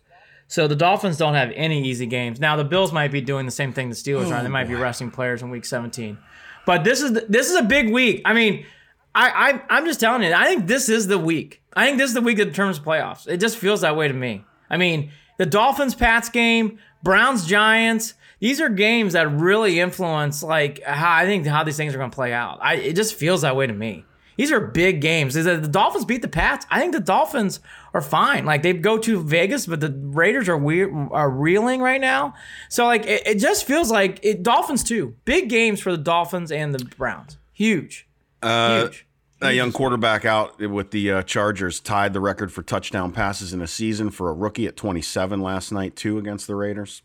[0.50, 2.40] So the Dolphins don't have any easy games.
[2.40, 4.42] Now the Bills might be doing the same thing the Steelers are.
[4.42, 6.18] They might be oh, resting players in Week 17.
[6.66, 8.22] But this is this is a big week.
[8.24, 8.66] I mean,
[9.14, 10.32] I, I I'm just telling you.
[10.32, 11.62] I think this is the week.
[11.76, 13.28] I think this is the week that determines playoffs.
[13.28, 14.44] It just feels that way to me.
[14.68, 18.14] I mean, the Dolphins Pats game, Browns Giants.
[18.40, 22.10] These are games that really influence like how I think how these things are going
[22.10, 22.58] to play out.
[22.60, 24.04] I it just feels that way to me.
[24.40, 25.34] These are big games.
[25.34, 26.64] The Dolphins beat the Pats?
[26.70, 27.60] I think the Dolphins
[27.92, 28.46] are fine.
[28.46, 32.32] Like they go to Vegas, but the Raiders are weird, are reeling right now.
[32.70, 35.14] So like it, it just feels like it, Dolphins too.
[35.26, 37.36] Big games for the Dolphins and the Browns.
[37.52, 38.08] Huge,
[38.42, 39.06] huge.
[39.42, 43.60] A young quarterback out with the uh, Chargers tied the record for touchdown passes in
[43.60, 47.02] a season for a rookie at 27 last night, too, against the Raiders.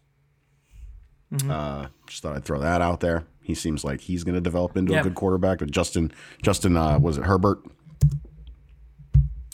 [1.33, 1.51] Mm-hmm.
[1.51, 3.25] Uh, just thought I'd throw that out there.
[3.45, 4.99] He seems like he's going to develop into Yeah.
[4.99, 5.59] a good quarterback.
[5.59, 7.59] But Justin, Justin, uh, was it Herbert?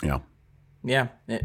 [0.04, 0.20] Yeah.
[0.84, 1.40] Yeah, yeah.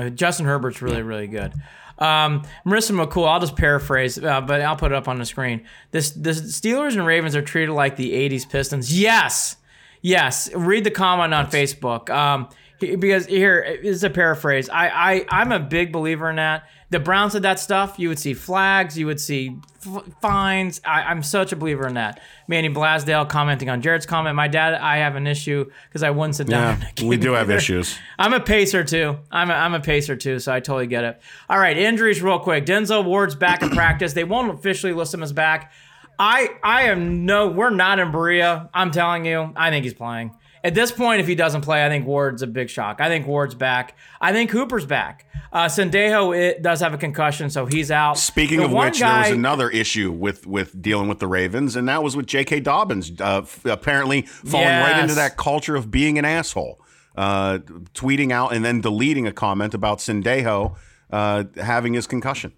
[0.00, 1.52] No, Justin Herbert's really, really good.
[1.98, 5.66] Um, Marissa McCool, I'll just paraphrase, uh, but I'll put it up on the screen.
[5.90, 8.98] This, the Steelers and Ravens are treated like the '80s Pistons.
[8.98, 9.56] Yes,
[10.00, 10.48] yes.
[10.54, 12.08] Read the comment on Facebook.
[12.08, 12.48] Um,
[12.80, 14.70] because here is a paraphrase.
[14.70, 16.68] I, I, I'm a big believer in that.
[16.90, 17.98] The Browns did that stuff.
[17.98, 18.96] You would see flags.
[18.96, 20.80] You would see f- fines.
[20.86, 22.20] I, I'm such a believer in that.
[22.46, 24.34] Manny Blasdale commenting on Jarid's comment.
[24.36, 26.82] My dad, I have an issue because I wouldn't sit down.
[26.96, 27.04] Yeah.
[27.06, 27.98] We do have issues.
[28.18, 29.18] I'm a pacer too.
[29.30, 31.20] I'm a, I'm a pacer too, so I totally get it.
[31.50, 32.64] All right, injuries real quick.
[32.64, 34.14] Denzel Ward's back in practice.
[34.14, 35.72] They won't officially list him as back.
[36.18, 37.48] I I am no.
[37.48, 38.70] We're not in Berea.
[38.72, 39.52] I'm telling you.
[39.54, 40.34] I think he's playing.
[40.64, 43.00] At this point, if he doesn't play, I think Ward's a big shock.
[43.00, 43.96] I think Ward's back.
[44.20, 45.26] I think Cooper's back.
[45.52, 48.18] Uh, Sendejo it does have a concussion, so he's out.
[48.18, 51.76] Speaking The of which, guy, there was another issue with with dealing with the Ravens,
[51.76, 52.60] and that was with J.K.
[52.60, 56.80] Dobbins, uh, f- apparently falling right into that culture of being an asshole,
[57.16, 57.58] uh,
[57.94, 60.76] tweeting out and then deleting a comment about Sendejo
[61.10, 62.52] uh, having his concussion.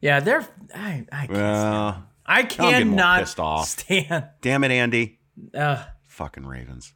[0.00, 0.46] Yeah, they're.
[0.74, 3.28] I, I, can't I cannot
[3.66, 4.28] stand.
[4.40, 5.18] damn it, Andy!
[5.52, 5.84] Uh,
[6.18, 6.92] Fucking Ravens.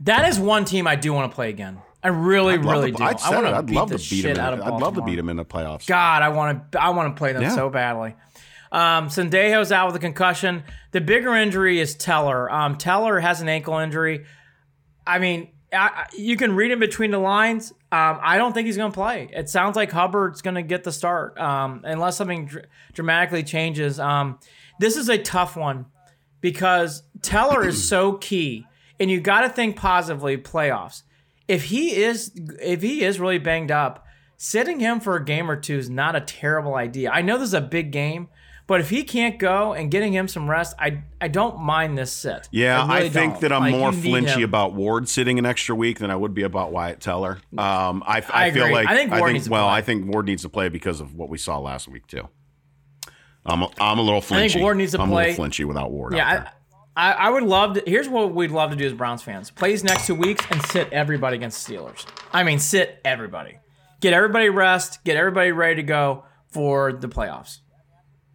[0.00, 1.78] That is one team I do want to play again.
[2.02, 3.02] I really, I'd really to- do.
[3.04, 4.44] I'd I want to I'd beat love the to beat shit him.
[4.44, 5.86] out of I'd love to beat him in the playoffs.
[5.86, 6.80] God, I want to.
[6.82, 7.54] I want to play them Yeah.
[7.54, 8.14] so badly.
[8.70, 10.62] Um, Sendejo's out with a concussion.
[10.92, 12.50] The bigger injury is Teller.
[12.52, 14.26] Um, Teller has an ankle injury.
[15.06, 17.72] I mean, I, I- you can read in between the lines.
[17.90, 19.28] Um, I don't think he's going to play.
[19.32, 23.98] It sounds like Hubbard's going to get the start, um, unless something dr- dramatically changes.
[23.98, 24.38] Um,
[24.78, 25.86] this is a tough one
[26.40, 28.66] because Teller is so key,
[28.98, 30.36] and you got to think positively.
[30.36, 31.02] Playoffs.
[31.48, 34.04] If he is, if he is really banged up,
[34.36, 37.10] sitting him for a game or two is not a terrible idea.
[37.10, 38.28] I know this is a big game,
[38.66, 42.12] but if he can't go and getting him some rest, I I don't mind this
[42.12, 42.48] sit.
[42.50, 43.42] Yeah, I, really think don't.
[43.42, 46.42] that I'm Like, more flinchy about Ward sitting an extra week than I would be
[46.42, 47.38] about Wyatt Teller.
[47.56, 49.74] Um, I, I, I feel like I think Ward needs to well, play.
[49.76, 52.28] I think Ward needs to play because of what we saw last week too.
[53.48, 54.44] I'm a, I'm a little flinchy.
[54.44, 55.26] I think Ward needs to I'm play.
[55.26, 56.14] a little flinchy without Ward.
[56.14, 56.50] Yeah.
[56.96, 57.82] I, I, would love to.
[57.86, 60.62] Here's what we'd love to do as Browns fans: play these next two weeks and
[60.62, 62.06] sit everybody against the Steelers.
[62.32, 63.58] I mean, sit everybody,
[64.00, 67.58] get everybody rest, get everybody ready to go for the playoffs.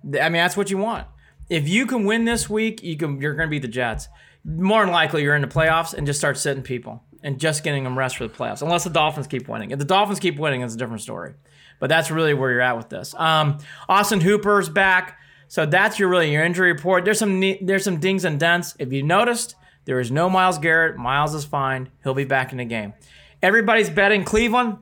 [0.03, 1.07] I mean, that's what you want.
[1.49, 3.19] If you can win this week, you can.
[3.19, 4.07] You're going to beat the Jets.
[4.45, 7.83] More than likely, you're in the playoffs and just start sitting people and just getting
[7.83, 8.61] them rest for the playoffs.
[8.61, 9.71] Unless the Dolphins keep winning.
[9.71, 11.33] If the Dolphins keep winning, it's a different story.
[11.79, 13.13] But that's really where you're at with this.
[13.15, 13.57] Um,
[13.89, 15.17] Austin Hooper's back,
[15.51, 17.03] so that's your really your injury report.
[17.03, 18.73] There's some there's some dings and dents.
[18.79, 20.95] If you noticed, there is no Myles Garrett.
[20.95, 21.89] Myles is fine.
[22.03, 22.93] He'll be back in the game.
[23.41, 24.77] Everybody's betting Cleveland.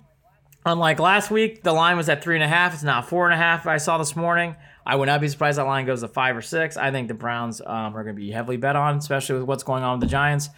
[0.68, 2.76] Unlike last week, the line was at three and a half.
[2.76, 3.66] It's now four and a half.
[3.66, 4.56] I saw this morning.
[4.86, 6.78] I would not be surprised that line goes to five or six.
[6.78, 9.64] I think the Browns um, are going to be heavily bet on, especially with what's
[9.64, 10.50] going on with the Giants.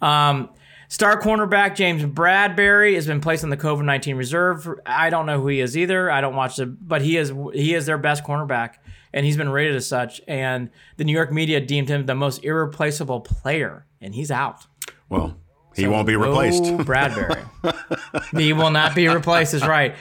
[0.00, 0.48] Um,
[0.88, 4.66] star cornerback James Bradberry has been placed on the COVID nineteen reserve.
[4.86, 6.10] I don't know who he is either.
[6.10, 8.76] I don't watch the, but he is he is their best cornerback,
[9.12, 10.20] and he's been rated as such.
[10.28, 14.66] And the New York media deemed him the most irreplaceable player, and he's out.
[15.08, 15.36] well,
[15.74, 16.64] he won't be oh, replaced.
[16.64, 17.44] Oh, Bradberry.
[18.38, 19.54] he will not be replaced.
[19.54, 19.94] Is right.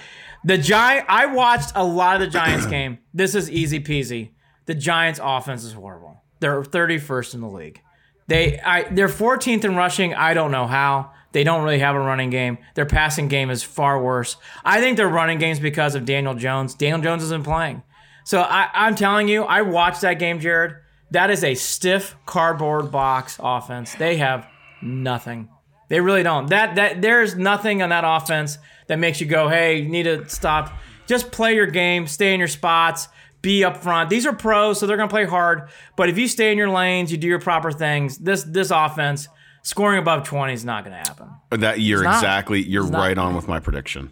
[0.43, 1.05] The Giant.
[1.09, 2.99] I watched a lot of the Giants game.
[3.13, 4.31] This is easy peasy.
[4.65, 6.23] The Giants' offense is horrible.
[6.39, 7.81] They're 31st in the league.
[8.27, 10.13] They, I, they're 14th in rushing.
[10.13, 11.11] I don't know how.
[11.31, 12.57] They don't really have a running game.
[12.75, 14.37] Their passing game is far worse.
[14.65, 16.73] I think their running game's because of Daniel Jones.
[16.73, 17.83] Daniel Jones isn't playing.
[18.27, 20.77] So I, I'm telling you, I watched that game, Jarid.
[21.11, 23.95] That is a stiff cardboard box offense.
[23.95, 24.45] They have
[24.81, 25.47] nothing.
[25.87, 26.49] They really don't.
[26.49, 28.57] That that there's nothing on that offense
[28.87, 30.73] that makes you go, "Hey, you need to stop."
[31.05, 33.07] Just play your game, stay in your spots,
[33.41, 34.09] be up front.
[34.09, 35.69] These are pros, so they're going to play hard.
[35.95, 38.17] But if you stay in your lanes, you do your proper things.
[38.17, 39.29] This this offense
[39.61, 41.29] scoring above 20 is not going to happen.
[41.61, 44.11] that you're exactly you're right on with my prediction.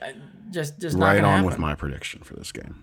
[0.00, 0.12] Uh,
[0.50, 1.46] Just just Right on happen.
[1.46, 2.76] with my prediction for this game.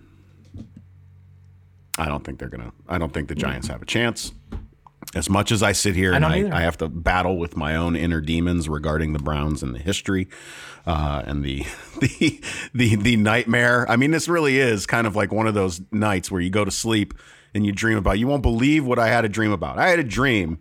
[1.98, 2.72] I don't think they're gonna.
[2.88, 4.32] I don't think the Giants have a chance.
[5.14, 6.58] As much as I sit here and don't I.
[6.58, 10.28] I have to battle with my own inner demons regarding the Browns and the history,
[10.86, 11.66] uh, and the
[12.00, 12.40] the
[12.72, 13.90] the the nightmare.
[13.90, 16.64] I mean, this really is kind of like one of those nights where you go
[16.64, 17.14] to sleep
[17.54, 18.18] and you dream about.
[18.18, 19.78] You won't believe what I had a dream about.
[19.78, 20.60] I had a dream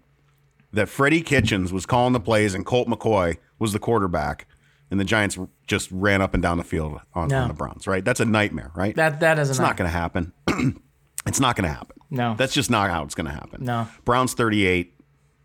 [0.74, 4.48] that Freddie Kitchens was calling the plays and Colt McCoy was the quarterback,
[4.92, 7.40] and the Giants just ran up and down the field on, No.
[7.40, 7.88] on the Browns.
[7.88, 8.06] Right?
[8.06, 8.96] That's a nightmare, right?
[8.96, 10.34] That that is it's not going to happen.
[11.26, 11.96] it's not going to happen.
[12.14, 12.36] No.
[12.38, 13.64] that's just not how it's going to happen.
[13.64, 13.88] No.
[14.06, 14.94] Browns thirty-eight,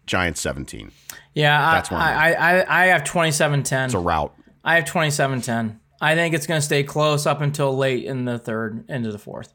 [0.04, 0.90] Giants seventeen.
[1.32, 3.84] Yeah, That's I, one I, I I have 27-10.
[3.86, 4.34] It's a route.
[4.64, 5.78] I have 27-10.
[6.00, 9.18] I think it's going to stay close up until late in the third, into the
[9.18, 9.52] fourth.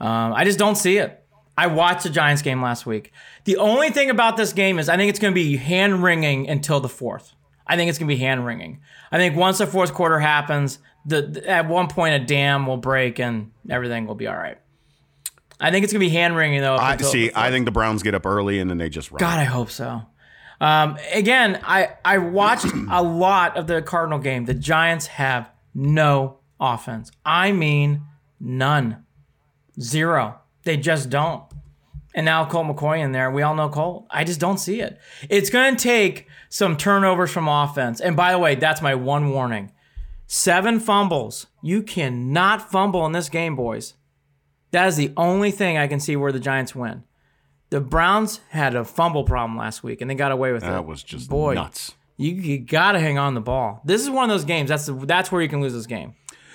[0.00, 1.24] Um, I just don't see it.
[1.56, 3.12] I watched the Giants game last week.
[3.44, 6.48] The only thing about this game is I think it's going to be hand wringing
[6.48, 7.32] until the fourth.
[7.68, 8.80] I think it's going to be hand wringing.
[9.12, 12.76] I think once the fourth quarter happens, the, the- at one point a dam will
[12.78, 14.58] break and everything will be all right.
[15.60, 16.76] I think it's going to be hand wringing though.
[16.76, 17.30] I see.
[17.34, 19.18] I think the Browns get up early and then they just run.
[19.18, 20.02] God, I hope so.
[20.60, 24.44] Um, again, I I watched a lot of the Cardinal game.
[24.44, 27.10] The Giants have no offense.
[27.24, 28.02] I mean,
[28.40, 29.04] none,
[29.80, 30.38] zero.
[30.62, 31.42] They just don't.
[32.14, 33.30] And now Colt McCoy in there.
[33.30, 34.06] We all know Colt.
[34.10, 34.98] I just don't see it.
[35.28, 38.00] It's going to take some turnovers from offense.
[38.00, 39.72] And by the way, that's my one warning.
[40.26, 41.46] Seven fumbles.
[41.62, 43.94] You cannot fumble in this game, boys.
[44.70, 47.04] That is the only thing I can see where the Giants win.
[47.70, 50.66] The Browns had a fumble problem last week, and they got away with it.
[50.66, 51.54] That was just Boy.
[51.54, 51.94] nuts.
[52.16, 53.80] You, you got to hang on the ball.
[53.84, 54.68] This is one of those games.
[54.70, 56.14] That's the, that's where you can lose this game.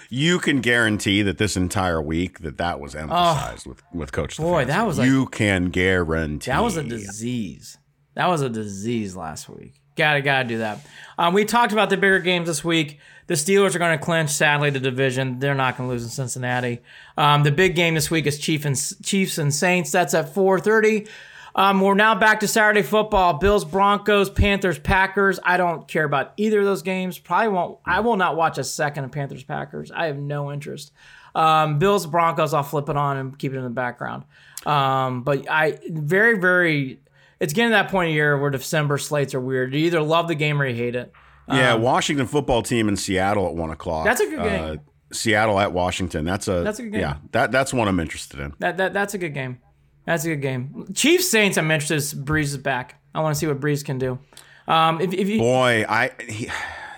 [0.09, 4.37] You can guarantee that this entire week that that was emphasized with with Coach.
[4.37, 4.67] Boy, Stefanski.
[4.67, 7.77] that was like- you can guarantee That was a disease.
[8.15, 9.73] That was a disease last week.
[9.95, 10.79] Gotta gotta do that.
[11.17, 12.99] Um, we talked about the bigger games this week.
[13.27, 15.39] The Steelers are going to clinch, sadly, the division.
[15.39, 16.81] They're not going to lose in Cincinnati.
[17.17, 18.35] Um, the big game this week is
[18.65, 19.91] and, Chiefs and Saints.
[19.91, 21.07] That's at 4:30.
[21.55, 23.33] Um, we're now back to Saturday football.
[23.33, 25.39] Bills, Broncos, Panthers, Packers.
[25.43, 27.19] I don't care about either of those games.
[27.19, 27.77] Probably won't.
[27.85, 29.91] I will not watch a second of Panthers, Packers.
[29.91, 30.91] I have no interest.
[31.35, 32.53] Um, Bills, Broncos.
[32.53, 34.23] I'll flip it on and keep it in the background.
[34.65, 36.99] Um, but I very, very.
[37.39, 39.73] It's getting to that point of year where December slates are weird.
[39.73, 41.11] You either love the game or you hate it.
[41.47, 44.05] Yeah, Washington football team in Seattle at one o'clock.
[44.05, 44.79] That's a good game.
[45.11, 46.25] Seattle at Washington.
[46.25, 47.01] That's a That's a good game.
[47.01, 48.53] Yeah, that that's one I'm interested in.
[48.59, 49.59] That, that that's a good game.
[50.05, 50.87] That's a good game.
[50.93, 51.57] Chiefs Saints.
[51.57, 52.25] I'm interested.
[52.25, 53.01] Brees is back.
[53.13, 54.19] I want to see what Brees can do.
[54.67, 56.49] Um, if, if you, Boy, I he,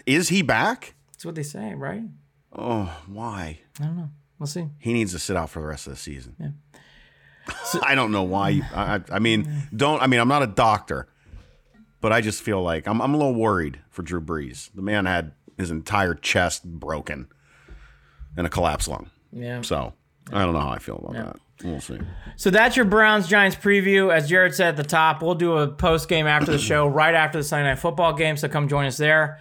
[0.06, 0.94] is he back?
[1.12, 2.04] that's what they say, right?
[2.54, 3.60] Oh, why?
[3.80, 4.10] I don't know.
[4.40, 4.68] We'll see.
[4.80, 6.56] He needs to sit out for the rest of the season.
[7.84, 8.50] I don't know why.
[8.50, 10.02] You, I, I- mean, don't.
[10.02, 11.08] I mean, I'm not a doctor,
[12.02, 14.70] but I just feel like I'm, I'm a little worried for Drew Brees.
[14.74, 17.28] The man had his entire chest broken
[18.38, 19.10] and a collapsed lung.
[19.32, 19.62] Yeah.
[19.62, 19.94] So
[20.32, 21.36] I don't know how I feel about that.
[21.64, 22.00] We'll see.
[22.36, 24.14] So that's your Browns Giants preview.
[24.14, 27.16] As Jarid said at the top, we'll do a post game after the show, right
[27.16, 28.36] after the Sunday night football game.
[28.36, 29.40] So come join us there.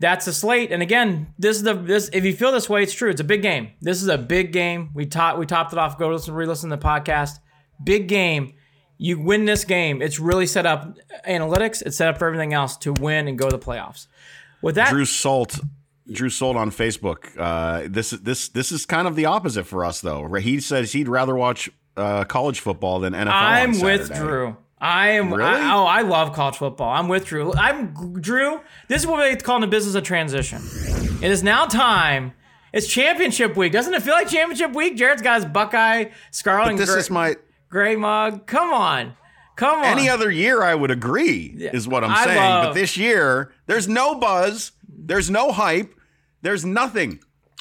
[0.00, 0.72] That's the slate.
[0.72, 2.10] And again, this is the this.
[2.12, 3.08] If you feel this way, it's true.
[3.10, 3.70] It's a big game.
[3.80, 4.90] This is a big game.
[4.92, 5.98] We taught we topped it off.
[5.98, 7.38] Go listen, re-listen to the podcast.
[7.82, 8.54] Big game.
[8.96, 10.00] You win this game.
[10.00, 10.96] It's really set up
[11.28, 11.82] analytics.
[11.82, 14.06] It's set up for everything else to win and go to the playoffs.
[14.62, 15.58] With that, Drew Salt.
[16.10, 17.36] Drew Salt on Facebook.
[17.38, 20.32] Uh, this is this this is kind of the opposite for us though.
[20.34, 23.30] He says he'd rather watch uh, college football than NFL.
[23.30, 24.56] I'm with Drew.
[24.78, 25.32] I am.
[25.32, 25.48] Really?
[25.48, 26.90] I, oh, I love college football.
[26.90, 27.54] I'm with Drew.
[27.54, 28.60] I'm Drew.
[28.88, 30.62] This is what they call in the business a transition.
[31.22, 32.34] It is now time.
[32.72, 33.72] It's championship week.
[33.72, 34.96] Doesn't it feel like championship week?
[34.96, 37.36] Jarid's got his Buckeye scarlet and This gray, is my
[37.74, 38.46] gray mug.
[38.46, 39.14] Come on,
[39.56, 39.84] come on.
[39.84, 42.36] any other year I would agree is what I'm I saying.
[42.38, 45.92] love- but this year there's no buzz, there's no hype,
[46.40, 47.18] there's nothing.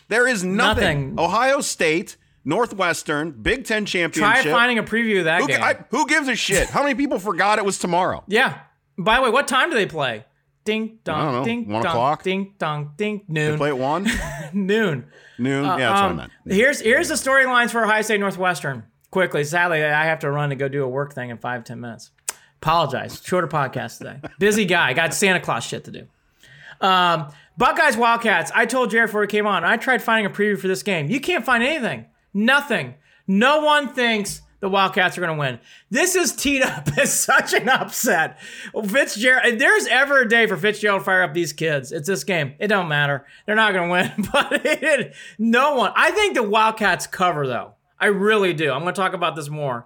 [0.09, 1.16] There is nothing.
[1.16, 1.20] Nothing.
[1.20, 4.43] Ohio State, Northwestern, Big Ten championship.
[4.43, 5.64] Try finding a preview of that who, game.
[5.64, 6.70] I, who gives a shit?
[6.70, 8.24] How many people forgot it was tomorrow?
[8.28, 8.59] yeah.
[8.97, 10.26] By the way, what time do they play?
[10.66, 11.43] Ding dong, I don't know.
[11.43, 12.24] ding One dong, o'clock?
[12.24, 14.03] ding dong, ding noon, Play at one
[14.53, 15.07] noon.
[15.39, 15.66] noon.
[15.66, 16.32] yeah, that's what I Um, meant.
[16.47, 18.84] Here's here's the storylines for Ohio State Northwestern.
[19.14, 21.80] Quickly, sadly, I have to run to go do a work thing in five ten
[21.80, 22.09] minutes.
[22.64, 23.22] Apologize.
[23.24, 24.20] Shorter podcast today.
[24.39, 24.93] Busy guy.
[24.93, 26.07] Got Santa Claus shit to do.
[26.82, 28.51] Um, Buckeyes Wildcats.
[28.55, 29.64] I told Jarid before he came on.
[29.64, 31.11] I tried finding a preview for this game.
[31.11, 32.07] You can't find anything.
[32.34, 32.95] Nothing.
[33.28, 35.59] No one thinks the Wildcats are going to win.
[35.91, 38.41] This is teed up as such an upset.
[38.41, 39.45] Fitzgerald.
[39.45, 42.55] If there's ever a day for Fitzgerald to fire up these kids, it's this game.
[42.57, 43.28] It don't matter.
[43.45, 44.30] They're not going to win.
[44.34, 45.91] But it, no one.
[45.95, 47.76] I think the Wildcats cover though.
[48.04, 48.70] I really do.
[48.70, 49.86] I'm going to talk about this more.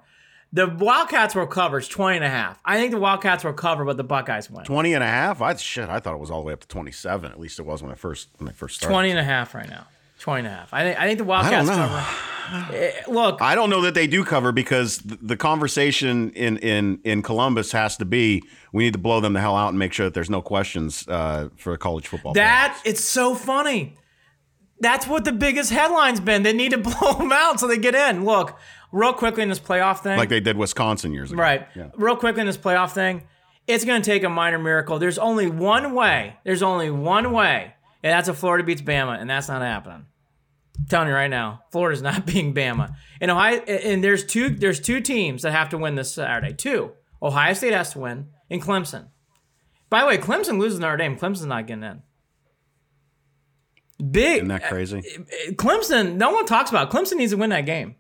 [0.52, 1.80] The Wildcats were covered.
[1.80, 2.60] It's 20 and a half.
[2.66, 4.66] I think the Wildcats were covered, but the Buckeyes win.
[4.66, 5.40] 20 and a half?
[5.40, 7.32] I, shit, I thought it was all the way up to 27.
[7.32, 8.92] At least it was when I first when I first started.
[8.94, 9.86] 20 and a half right now.
[10.20, 10.74] 20 and a half.
[10.74, 12.76] I think, I think the Wildcats cover.
[12.76, 17.00] Eh, Look, I don't know that they do cover because th- the conversation in, in,
[17.04, 18.42] in Columbus has to be
[18.72, 21.06] we need to blow them the hell out and make sure that there's no questions
[21.08, 22.34] uh, for college football.
[22.34, 23.96] that it's so funny.
[24.80, 26.44] That's what the biggest headline's been.
[26.44, 28.26] They need to blow them out so they get in.
[28.26, 28.58] Look,
[28.92, 30.18] real quickly in this playoff thing.
[30.18, 31.42] like they did Wisconsin years ago.
[31.42, 31.68] Right.
[31.76, 31.90] Yeah.
[31.96, 33.24] Real quickly in this playoff thing,
[33.66, 35.00] it's going to take a minor miracle.
[35.00, 36.38] There's only one way.
[36.44, 37.74] There's only one way,
[38.04, 40.06] and that's if Florida beats Bama, and that's not happening.
[40.80, 42.96] I'm telling you right now, Florida's not beating Bama.
[43.20, 44.50] And Ohio, and there's two.
[44.50, 46.54] There's two teams that have to win this Saturday.
[46.54, 46.92] Two.
[47.22, 49.08] Ohio State has to win, and Clemson.
[49.90, 51.18] By the way, Clemson loses Notre Dame.
[51.18, 52.04] Clemson's not getting in.
[54.12, 54.98] Big Isn't that eh, crazy?
[54.98, 56.16] Eh, Clemson.
[56.16, 56.94] No one talks about.
[56.94, 56.96] it.
[56.96, 57.96] Clemson needs to win that game.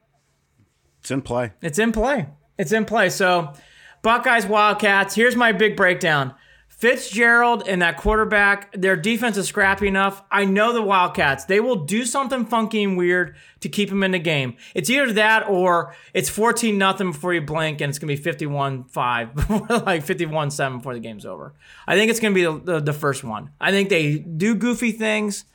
[0.99, 1.53] It's in play.
[1.61, 2.27] It's in play.
[2.57, 3.09] It's in play.
[3.09, 3.53] So,
[4.01, 5.15] Buckeyes, Wildcats.
[5.15, 6.33] Here's my big breakdown.
[6.77, 10.21] Fitzgerald and that quarterback, their defense is scrappy enough.
[10.29, 11.45] I know the Wildcats.
[11.45, 14.55] They will do something funky and weird to keep them in the game.
[14.75, 18.21] It's either that or it's 14 nothing before you blink and it's going to be
[18.21, 19.49] 51 5,
[19.87, 21.55] like 51 7 before the game's over.
[21.87, 23.49] I think it's going to be the, the, the first one.
[23.59, 25.45] I think they do goofy things.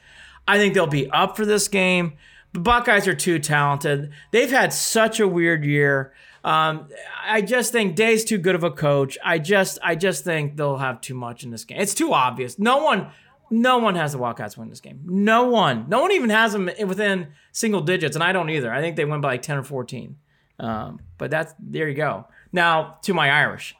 [0.46, 2.14] I think they'll be up for this game.
[2.52, 4.12] The Buckeyes are too talented.
[4.30, 6.12] They've had such a weird year.
[6.44, 6.88] Um,
[7.24, 9.16] I just think Day's too good of a coach.
[9.24, 11.80] I just, I just think they'll have too much in this game.
[11.80, 12.58] It's too obvious.
[12.58, 13.08] No one,
[13.48, 15.00] no one has the Wildcats win this game.
[15.04, 15.88] No one.
[15.88, 18.72] No one even has them within single digits, and I don't either.
[18.72, 20.16] I think they win by like ten or fourteen.
[20.58, 22.26] Um, but that's there you go.
[22.52, 23.76] Now to my Irish.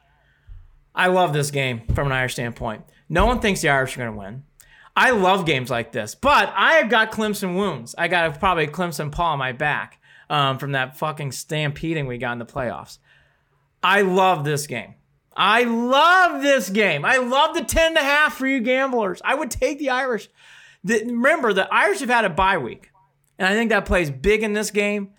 [0.95, 2.83] I love this game from an Irish standpoint.
[3.09, 4.43] No one thinks the Irish are going to win.
[4.95, 7.95] I love games like this, but I have got Clemson wounds.
[7.97, 12.05] I got a, probably a Clemson paw on my back um, from that fucking stampeding
[12.05, 12.99] we got in the playoffs.
[13.81, 14.95] I love this game.
[15.35, 17.03] I love this game.
[17.05, 19.21] I love the 10 and a half for you gamblers.
[19.25, 20.29] I would take the Irish.
[20.83, 22.91] The, remember, the Irish have had a bye week,
[23.39, 25.09] and I think that plays big in this game.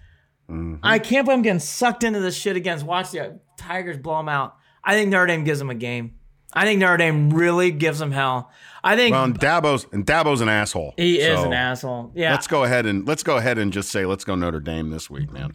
[0.82, 2.84] I can't believe I'm getting sucked into this shit again.
[2.86, 4.56] Watch the Tigers blow them out.
[4.84, 6.14] I think Notre Dame gives them a game.
[6.54, 8.50] I think Notre Dame really gives them hell.
[8.82, 10.94] I think Well, and Dabo's and Dabo's an asshole.
[10.96, 12.12] he is an asshole.
[12.14, 12.30] Yeah.
[12.32, 15.10] Let's go ahead and let's go ahead and just say let's go Notre Dame this
[15.10, 15.54] week, man.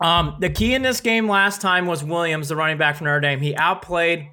[0.00, 3.20] Um, the key in this game last time was Williams, the running back from Notre
[3.20, 3.40] Dame.
[3.40, 4.28] He outplayed.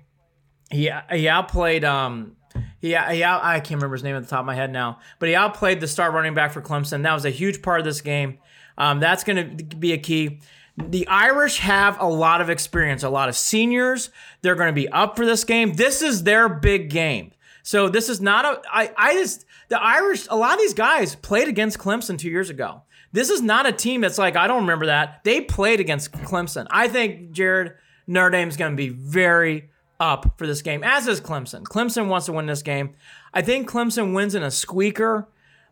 [0.71, 1.83] He he outplayed.
[1.83, 2.37] Um,
[2.79, 4.99] he he out, I can't remember his name at the top of my head now,
[5.19, 7.01] but he outplayed the star running back for Clemson.
[7.03, 8.37] That was a huge part of this game.
[8.77, 10.39] Um, that's going to be a key.
[10.77, 14.09] The Irish have a lot of experience, a lot of seniors.
[14.41, 15.73] They're going to be up for this game.
[15.73, 17.31] This is their big game.
[17.63, 18.61] So this is not a.
[18.71, 20.27] I I just the Irish.
[20.29, 22.83] A lot of these guys played against Clemson two years ago.
[23.11, 26.67] This is not a team that's like I don't remember that they played against Clemson.
[26.69, 27.73] I think Jarid
[28.07, 29.69] Notre Dame's going to be very
[29.99, 31.63] up for this game, as is Clemson.
[31.63, 32.93] Clemson wants to win this game.
[33.33, 35.27] I think Clemson wins in a squeaker.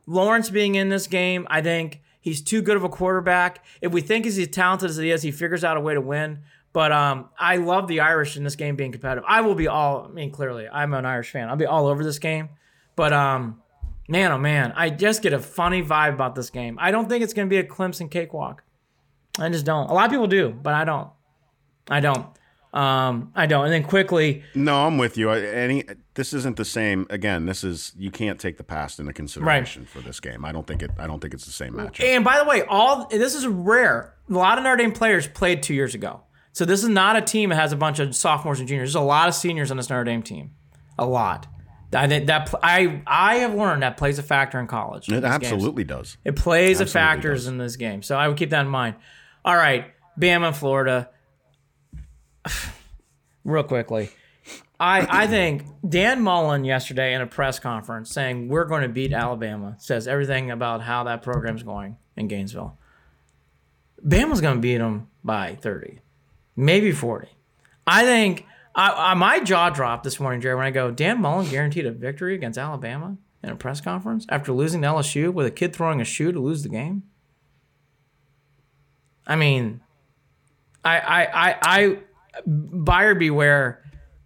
[0.07, 3.63] Lawrence being in this game, I think he's too good of a quarterback.
[3.81, 6.01] If we think he's as talented as he is, he figures out a way to
[6.01, 6.39] win.
[6.71, 9.23] But um, I love the Irish in this game being competitive.
[9.27, 10.05] I will be all.
[10.05, 11.49] I mean, clearly, I'm an Irish fan.
[11.49, 12.49] I'll be all over this game.
[12.95, 13.61] But um,
[14.07, 16.79] man, oh man, I just get a funny vibe about this game.
[16.81, 18.63] I don't think it's going to be a Clemson cakewalk.
[19.37, 19.89] I just don't.
[19.89, 21.09] A lot of people do, but I don't.
[21.89, 22.25] I don't.
[22.73, 23.65] Um, I don't.
[23.65, 25.29] And then quickly, No, I'm with you.
[25.29, 25.83] I- Any
[26.15, 27.05] this isn't the same.
[27.11, 30.43] Again, this is you can't take the past into consideration for this game.
[30.43, 30.89] I don't think it.
[30.97, 32.03] I don't think it's the same matchup.
[32.03, 34.15] And by the way, all this is rare.
[34.29, 36.21] A lot of Notre Dame players played two years ago,
[36.51, 38.89] so this is not a team that has a bunch of sophomores and juniors.
[38.93, 40.51] There's a lot of seniors on this Notre Dame team,
[40.97, 41.45] a lot.
[41.95, 45.09] I think that I I have learned that plays a factor in college.
[45.09, 45.43] in It these games.
[45.43, 46.17] absolutely does.
[46.25, 48.95] It plays a Absolutely factors in this game, so I would keep that in mind.
[49.45, 49.85] All right,
[50.19, 51.09] Bama, Florida.
[53.43, 54.09] Real quickly,
[54.79, 59.13] I I think Dan Mullen yesterday in a press conference saying we're going to beat
[59.13, 62.77] Alabama says everything about how that program's going in Gainesville.
[64.05, 65.99] Bama's going to beat them by thirty,
[66.55, 67.29] maybe forty.
[67.85, 71.49] I think I, I my jaw dropped this morning, Jerry, when I go Dan Mullen
[71.49, 75.51] guaranteed a victory against Alabama in a press conference after losing to LSU with a
[75.51, 77.03] kid throwing a shoe to lose the game.
[79.27, 79.81] I mean,
[80.83, 81.97] I I I, I
[82.45, 83.83] buyer beware.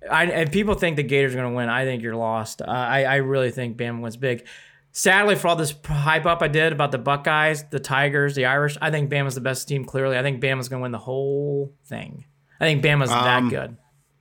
[0.09, 2.61] I, if people think the Gators are going to win, I think you're lost.
[2.61, 4.45] Uh, I I really think Bama wins big.
[4.91, 8.77] Sadly, for all this hype up I did about the Buckeyes, the Tigers, the Irish,
[8.81, 9.85] I think Bama's the best team.
[9.85, 12.25] Clearly, I think Bama's going to win the whole thing.
[12.59, 13.77] I think Bama's Um, that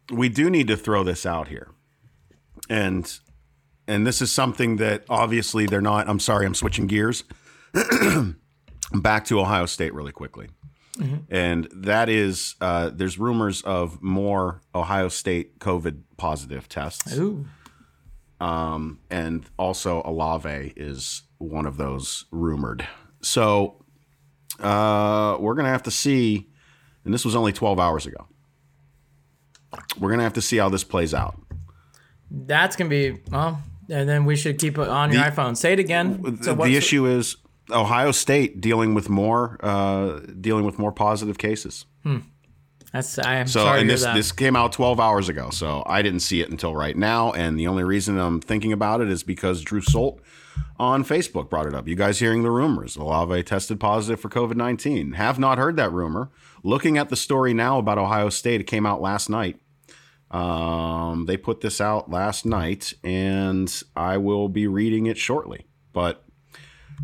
[0.09, 0.17] good.
[0.19, 1.69] we do need to throw this out here,
[2.69, 3.19] and
[3.89, 6.09] and this is something that obviously they're not.
[6.09, 7.25] I'm sorry, I'm switching gears.
[8.93, 10.49] Back to Ohio State really quickly,
[11.31, 17.47] and that is uh, there's rumors of more Ohio State COVID positive tests, Ooh,
[18.41, 22.87] and also Olave is one of those rumored.
[23.23, 23.85] So
[24.61, 26.49] uh, we're gonna have to see,
[27.05, 28.27] and this was only 12 hours ago.
[29.99, 31.41] We're gonna have to see how this plays out.
[32.31, 33.61] that's gonna be well.
[33.89, 35.57] And then we should keep it on your The- iPhone.
[35.57, 36.43] Say it again.
[36.43, 37.37] So the issue is
[37.71, 41.87] Ohio State dealing with more uh, dealing with more positive cases.
[42.93, 46.03] That's I am So sorry and this this came out 12 hours ago, so I
[46.03, 47.33] didn't see it until right now.
[47.33, 50.21] And the only reason I'm thinking about it is because Drew Solt
[50.79, 51.89] on Facebook brought it up.
[51.89, 52.97] You guys hearing the rumors?
[52.97, 55.13] Olave tested positive for COVID 19.
[55.13, 56.31] Have not heard that rumor.
[56.63, 59.61] Looking at the story now about Ohio State, it came out last night.
[60.31, 65.67] Um, they put this out last night, and I will be reading it shortly.
[65.93, 66.25] But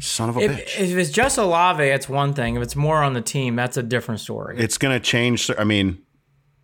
[0.01, 0.81] son of a if, bitch.
[0.81, 2.57] if it's just Olave, it's one thing.
[2.57, 4.59] If it's more on the team, that's a different story.
[4.59, 5.51] it's going to change.
[5.59, 6.03] I mean,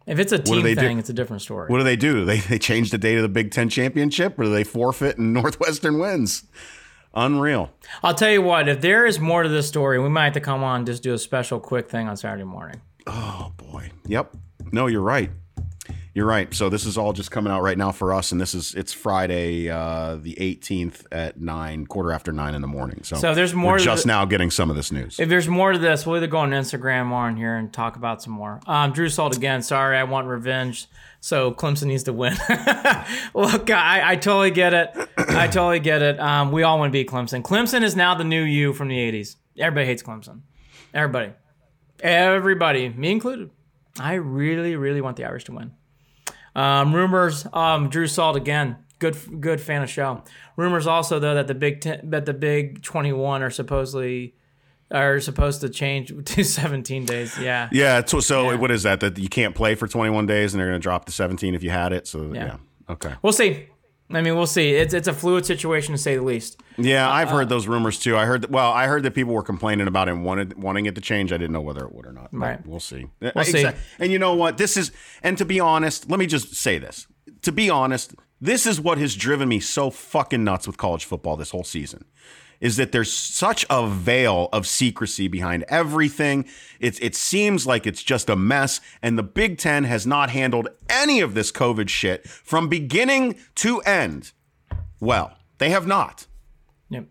[0.06, 0.80] if it's a team they do?
[0.80, 1.68] thing, it's a different story.
[1.68, 2.24] what do they do?
[2.24, 5.32] They they change the date of the Big Ten championship, or do they forfeit and
[5.34, 6.44] Northwestern wins?
[7.14, 7.70] Unreal.
[8.02, 8.68] I'll tell you what.
[8.68, 11.02] If there is more to this story, we might have to come on and just
[11.02, 12.80] do a special quick thing on Saturday morning.
[13.06, 13.90] Oh boy.
[14.06, 14.36] Yep.
[14.72, 15.30] No, you're right.
[16.14, 16.52] You're right.
[16.52, 18.92] So this is all just coming out right now for us, and this is it's
[18.92, 23.00] Friday, uh, the 18th at nine, quarter after nine in the morning.
[23.04, 25.20] So, So there's more We're just the- now getting some of this news.
[25.20, 27.96] If there's more to this, we'll either go on Instagram or on here and talk
[27.96, 28.60] about some more.
[28.66, 29.62] Um, Drew Salt again.
[29.62, 30.86] Sorry, I want revenge.
[31.20, 32.32] So Clemson needs to win.
[33.34, 34.90] Look, I, I totally get it.
[35.16, 36.18] I totally get it.
[36.20, 37.42] Um, we all want to beat Clemson.
[37.42, 39.36] Clemson is now the new you from the '80s.
[39.58, 40.42] Everybody hates Clemson.
[40.94, 41.32] Everybody,
[42.00, 43.50] everybody, me included.
[44.00, 45.72] I really, really want the Irish to win.
[46.56, 47.46] Um, rumors.
[47.52, 48.76] Um, Drew Salt again.
[48.98, 50.22] Good, good fan of show.
[50.56, 54.34] Rumors also though that the Big Ten, that the Big Twenty One are supposedly
[54.90, 57.38] are supposed to change to 17 days.
[57.38, 57.68] Yeah.
[57.70, 58.02] yeah.
[58.06, 58.56] So, so Yeah.
[58.56, 59.00] what is that?
[59.00, 61.62] That you can't play for 21 days, and they're going to drop to 17 if
[61.62, 62.06] you had it.
[62.08, 62.44] So yeah.
[62.46, 62.56] Yeah.
[62.88, 63.12] Okay.
[63.22, 63.66] We'll see.
[64.10, 64.70] I mean, we'll see.
[64.70, 66.58] It's it's a fluid situation to say the least.
[66.78, 68.16] Yeah, I've Uh, heard those rumors too.
[68.16, 70.86] I heard that, well, I heard that people were complaining about it and wanted wanting
[70.86, 71.30] it to change.
[71.32, 72.30] I didn't know whether it would or not.
[72.32, 72.66] but Right.
[72.66, 73.08] We'll see.
[73.20, 73.66] We'll see.
[73.98, 74.56] And you know what?
[74.56, 74.92] This is
[75.22, 77.06] and to be honest, let me just say this.
[77.42, 81.36] To be honest, this is what has driven me so fucking nuts with college football
[81.36, 82.04] this whole season.
[82.60, 86.44] Is that there's such a veil of secrecy behind everything.
[86.80, 90.68] It's it seems like it's just a mess, and the Big Ten has not handled
[90.88, 94.32] any of this COVID shit from beginning to end.
[95.00, 96.26] Well, they have not.
[96.90, 97.06] Yep.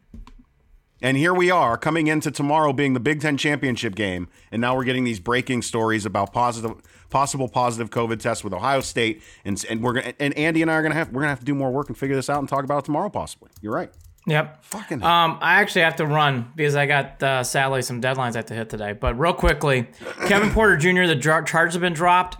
[1.02, 4.76] And here we are coming into tomorrow being the Big Ten championship game, and now
[4.76, 9.64] we're getting these breaking stories about positive, possible positive COVID tests with Ohio State, and
[9.70, 11.54] and we're gonna and Andy and I are gonna have we're gonna have to do
[11.54, 13.52] more work and figure this out and talk about it tomorrow possibly.
[13.62, 13.91] You're right.
[14.28, 14.63] Yep.
[14.65, 18.39] Fucking Um, I actually have to run because I got uh, sadly some deadlines I
[18.39, 18.91] have to hit today.
[18.91, 19.88] But real quickly,
[20.28, 21.05] Kevin Porter Jr.
[21.07, 22.38] The dr- charges have been dropped,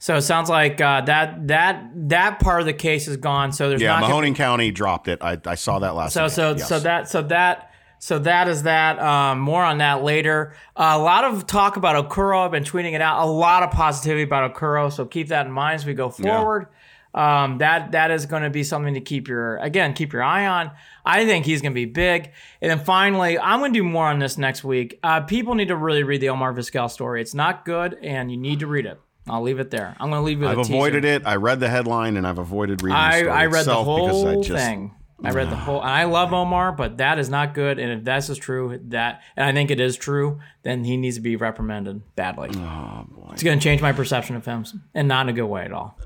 [0.00, 3.52] so it sounds like uh, that that that part of the case is gone.
[3.52, 4.00] So there's yeah.
[4.00, 5.20] not gonna- Mahoning County dropped it.
[5.22, 6.12] I, I saw that last.
[6.12, 6.30] So night.
[6.32, 6.68] so Yes.
[6.68, 7.70] so that so that
[8.00, 8.98] so that is that.
[8.98, 10.54] Um, more on that later.
[10.76, 12.44] Uh, a lot of talk about Okoro.
[12.44, 13.24] I've been tweeting it out.
[13.24, 14.92] A lot of positivity about Okoro.
[14.92, 16.66] So keep that in mind as we go forward.
[17.14, 20.46] Um, that that is going to be something to keep your again keep your eye
[20.46, 20.70] on.
[21.04, 22.32] I think he's going to be big.
[22.60, 24.98] And then finally, I'm going to do more on this next week.
[25.02, 27.22] Uh, people need to really read the Omar Vizquel story.
[27.22, 29.00] It's not good, and you need to read it.
[29.26, 29.94] I'll leave it there.
[30.00, 30.48] I'm going to leave you.
[30.48, 30.74] I've a teaser.
[30.74, 31.22] avoided it.
[31.26, 32.96] I read the headline and I've avoided reading.
[32.96, 34.94] I, the story I read the whole I just, thing.
[35.22, 35.80] I read the whole.
[35.80, 37.78] And I love Omar, but that is not good.
[37.78, 41.16] And if this is true, that and I think it is true, then he needs
[41.16, 42.50] to be reprimanded badly.
[42.54, 43.30] Oh boy.
[43.32, 45.72] It's going to change my perception of him, and not in a good way at
[45.72, 45.98] all.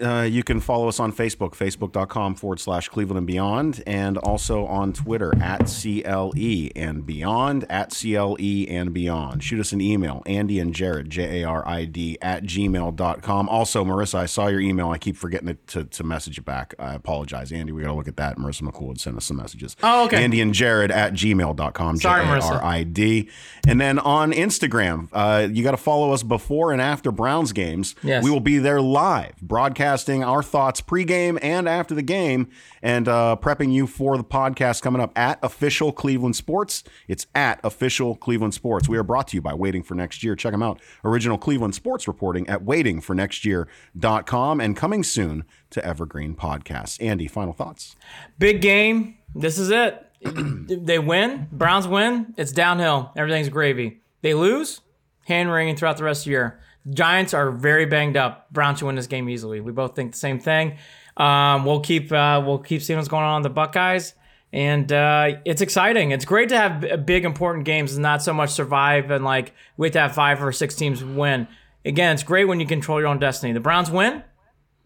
[0.00, 4.64] Uh, you can follow us on Facebook, facebook.com forward slash Cleveland and Beyond, and also
[4.64, 9.44] on Twitter at CLE and Beyond, at CLE and Beyond.
[9.44, 13.48] Shoot us an email, Andy and Jarid, J A R I D, at gmail.com.
[13.50, 14.90] Also, Marissa, I saw your email.
[14.90, 16.74] I keep forgetting to, to, to message you back.
[16.78, 17.52] I apologize.
[17.52, 18.38] Andy, we got to look at that.
[18.38, 19.76] Marissa McCool would send us some messages.
[19.82, 20.24] Oh, okay.
[20.24, 22.12] Andy and Jarid at gmail.com, J A.
[22.12, 23.28] R I D.
[23.68, 27.94] And then on Instagram, uh, you got to follow us before and after Browns games.
[28.02, 28.24] Yes.
[28.24, 29.34] We will be there live,
[29.82, 32.48] broadcasting our thoughts pregame and after the game,
[32.82, 36.84] and uh, prepping you for the podcast coming up at Official Cleveland Sports.
[37.08, 38.88] It's at Official Cleveland Sports.
[38.88, 40.36] We are brought to you by Waiting for Next Year.
[40.36, 40.80] Check them out.
[41.04, 47.04] Original Cleveland Sports reporting at waitingfornextyear.com and coming soon to Evergreen Podcasts.
[47.04, 47.96] Andy, final thoughts.
[48.38, 49.16] Big game.
[49.34, 50.06] This is it.
[50.22, 51.48] they win.
[51.50, 52.34] Browns win.
[52.36, 53.10] It's downhill.
[53.16, 54.00] Everything's gravy.
[54.20, 54.80] They lose.
[55.26, 56.60] Hand wringing throughout the rest of the year.
[56.90, 58.50] Giants are very banged up.
[58.52, 59.60] Browns should win this game easily.
[59.60, 60.78] We both think the same thing.
[61.16, 64.14] Um, we'll keep uh, we'll keep seeing what's going on with the Buckeyes,
[64.52, 66.10] and uh, it's exciting.
[66.10, 69.92] It's great to have big important games and not so much survive and like wait
[69.92, 71.46] to have five or six teams win.
[71.84, 73.52] Again, it's great when you control your own destiny.
[73.52, 74.22] The Browns win.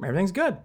[0.02, 0.56] Everything's good.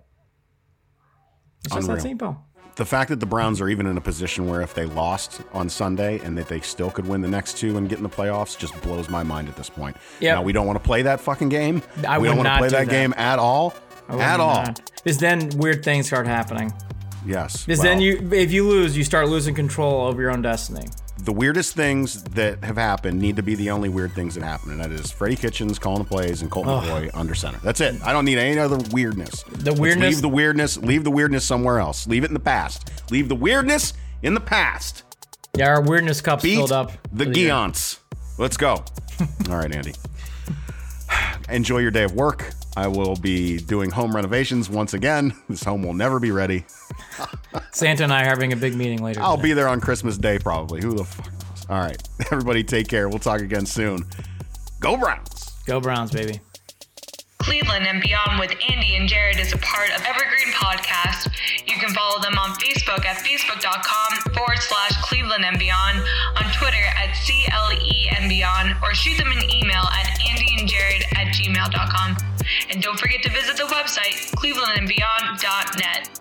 [1.65, 2.03] It's just that Unreal.
[2.03, 2.45] simple.
[2.75, 5.69] The fact that the Browns are even in a position where if they lost on
[5.69, 8.57] Sunday and that they still could win the next two and get in the playoffs
[8.57, 9.97] just blows my mind at this point.
[10.19, 10.35] Yep.
[10.35, 11.81] Now we don't want to play that fucking game.
[12.07, 12.91] I we don't want to play do that, that.
[12.91, 13.73] game at all.
[14.09, 14.65] At all.
[15.03, 16.71] Because then weird things start happening.
[17.25, 17.65] Yes.
[17.65, 20.87] Because Well, then you, if you lose, you start losing control over your own destiny.
[21.17, 24.71] The weirdest things that have happened need to be the only weird things that happen,
[24.71, 27.59] and that is Freddie Kitchens calling the plays and Colt McCoy under center.
[27.63, 28.01] That's it.
[28.03, 29.43] I don't need any other weirdness.
[29.43, 30.77] The Let's weirdness- leave the weirdness.
[30.77, 32.07] Leave the weirdness somewhere else.
[32.07, 32.89] Leave it in the past.
[33.11, 33.93] Leave the weirdness
[34.23, 35.03] in the past.
[35.55, 36.91] Yeah, our weirdness cup's Beat filled up.
[37.13, 37.71] the year.
[38.37, 38.83] Let's go.
[39.49, 39.93] All right, Andy.
[41.49, 42.51] Enjoy your day of work.
[42.77, 45.33] I will be doing home renovations once again.
[45.49, 46.65] This home will never be ready.
[47.71, 49.21] Santa and I are having a big meeting later.
[49.21, 49.49] I'll today.
[49.49, 50.81] be there on Christmas Day probably.
[50.81, 51.65] Who the fuck knows?
[51.69, 52.01] All right.
[52.31, 53.09] Everybody take care.
[53.09, 54.05] We'll talk again soon.
[54.79, 55.51] Go Browns.
[55.65, 56.39] Go Browns, baby.
[57.39, 61.31] Cleveland and Beyond with Andy and Jarid is a part of Evergreen Podcast.
[61.65, 65.99] You can follow them on Facebook at facebook.com forward slash Cleveland and Beyond,
[66.37, 72.17] on Twitter at CLE and Beyond, or shoot them an email at andyandjarid at gmail.com.
[72.69, 76.20] And don't forget to visit the website, clevelandandbeyond.net.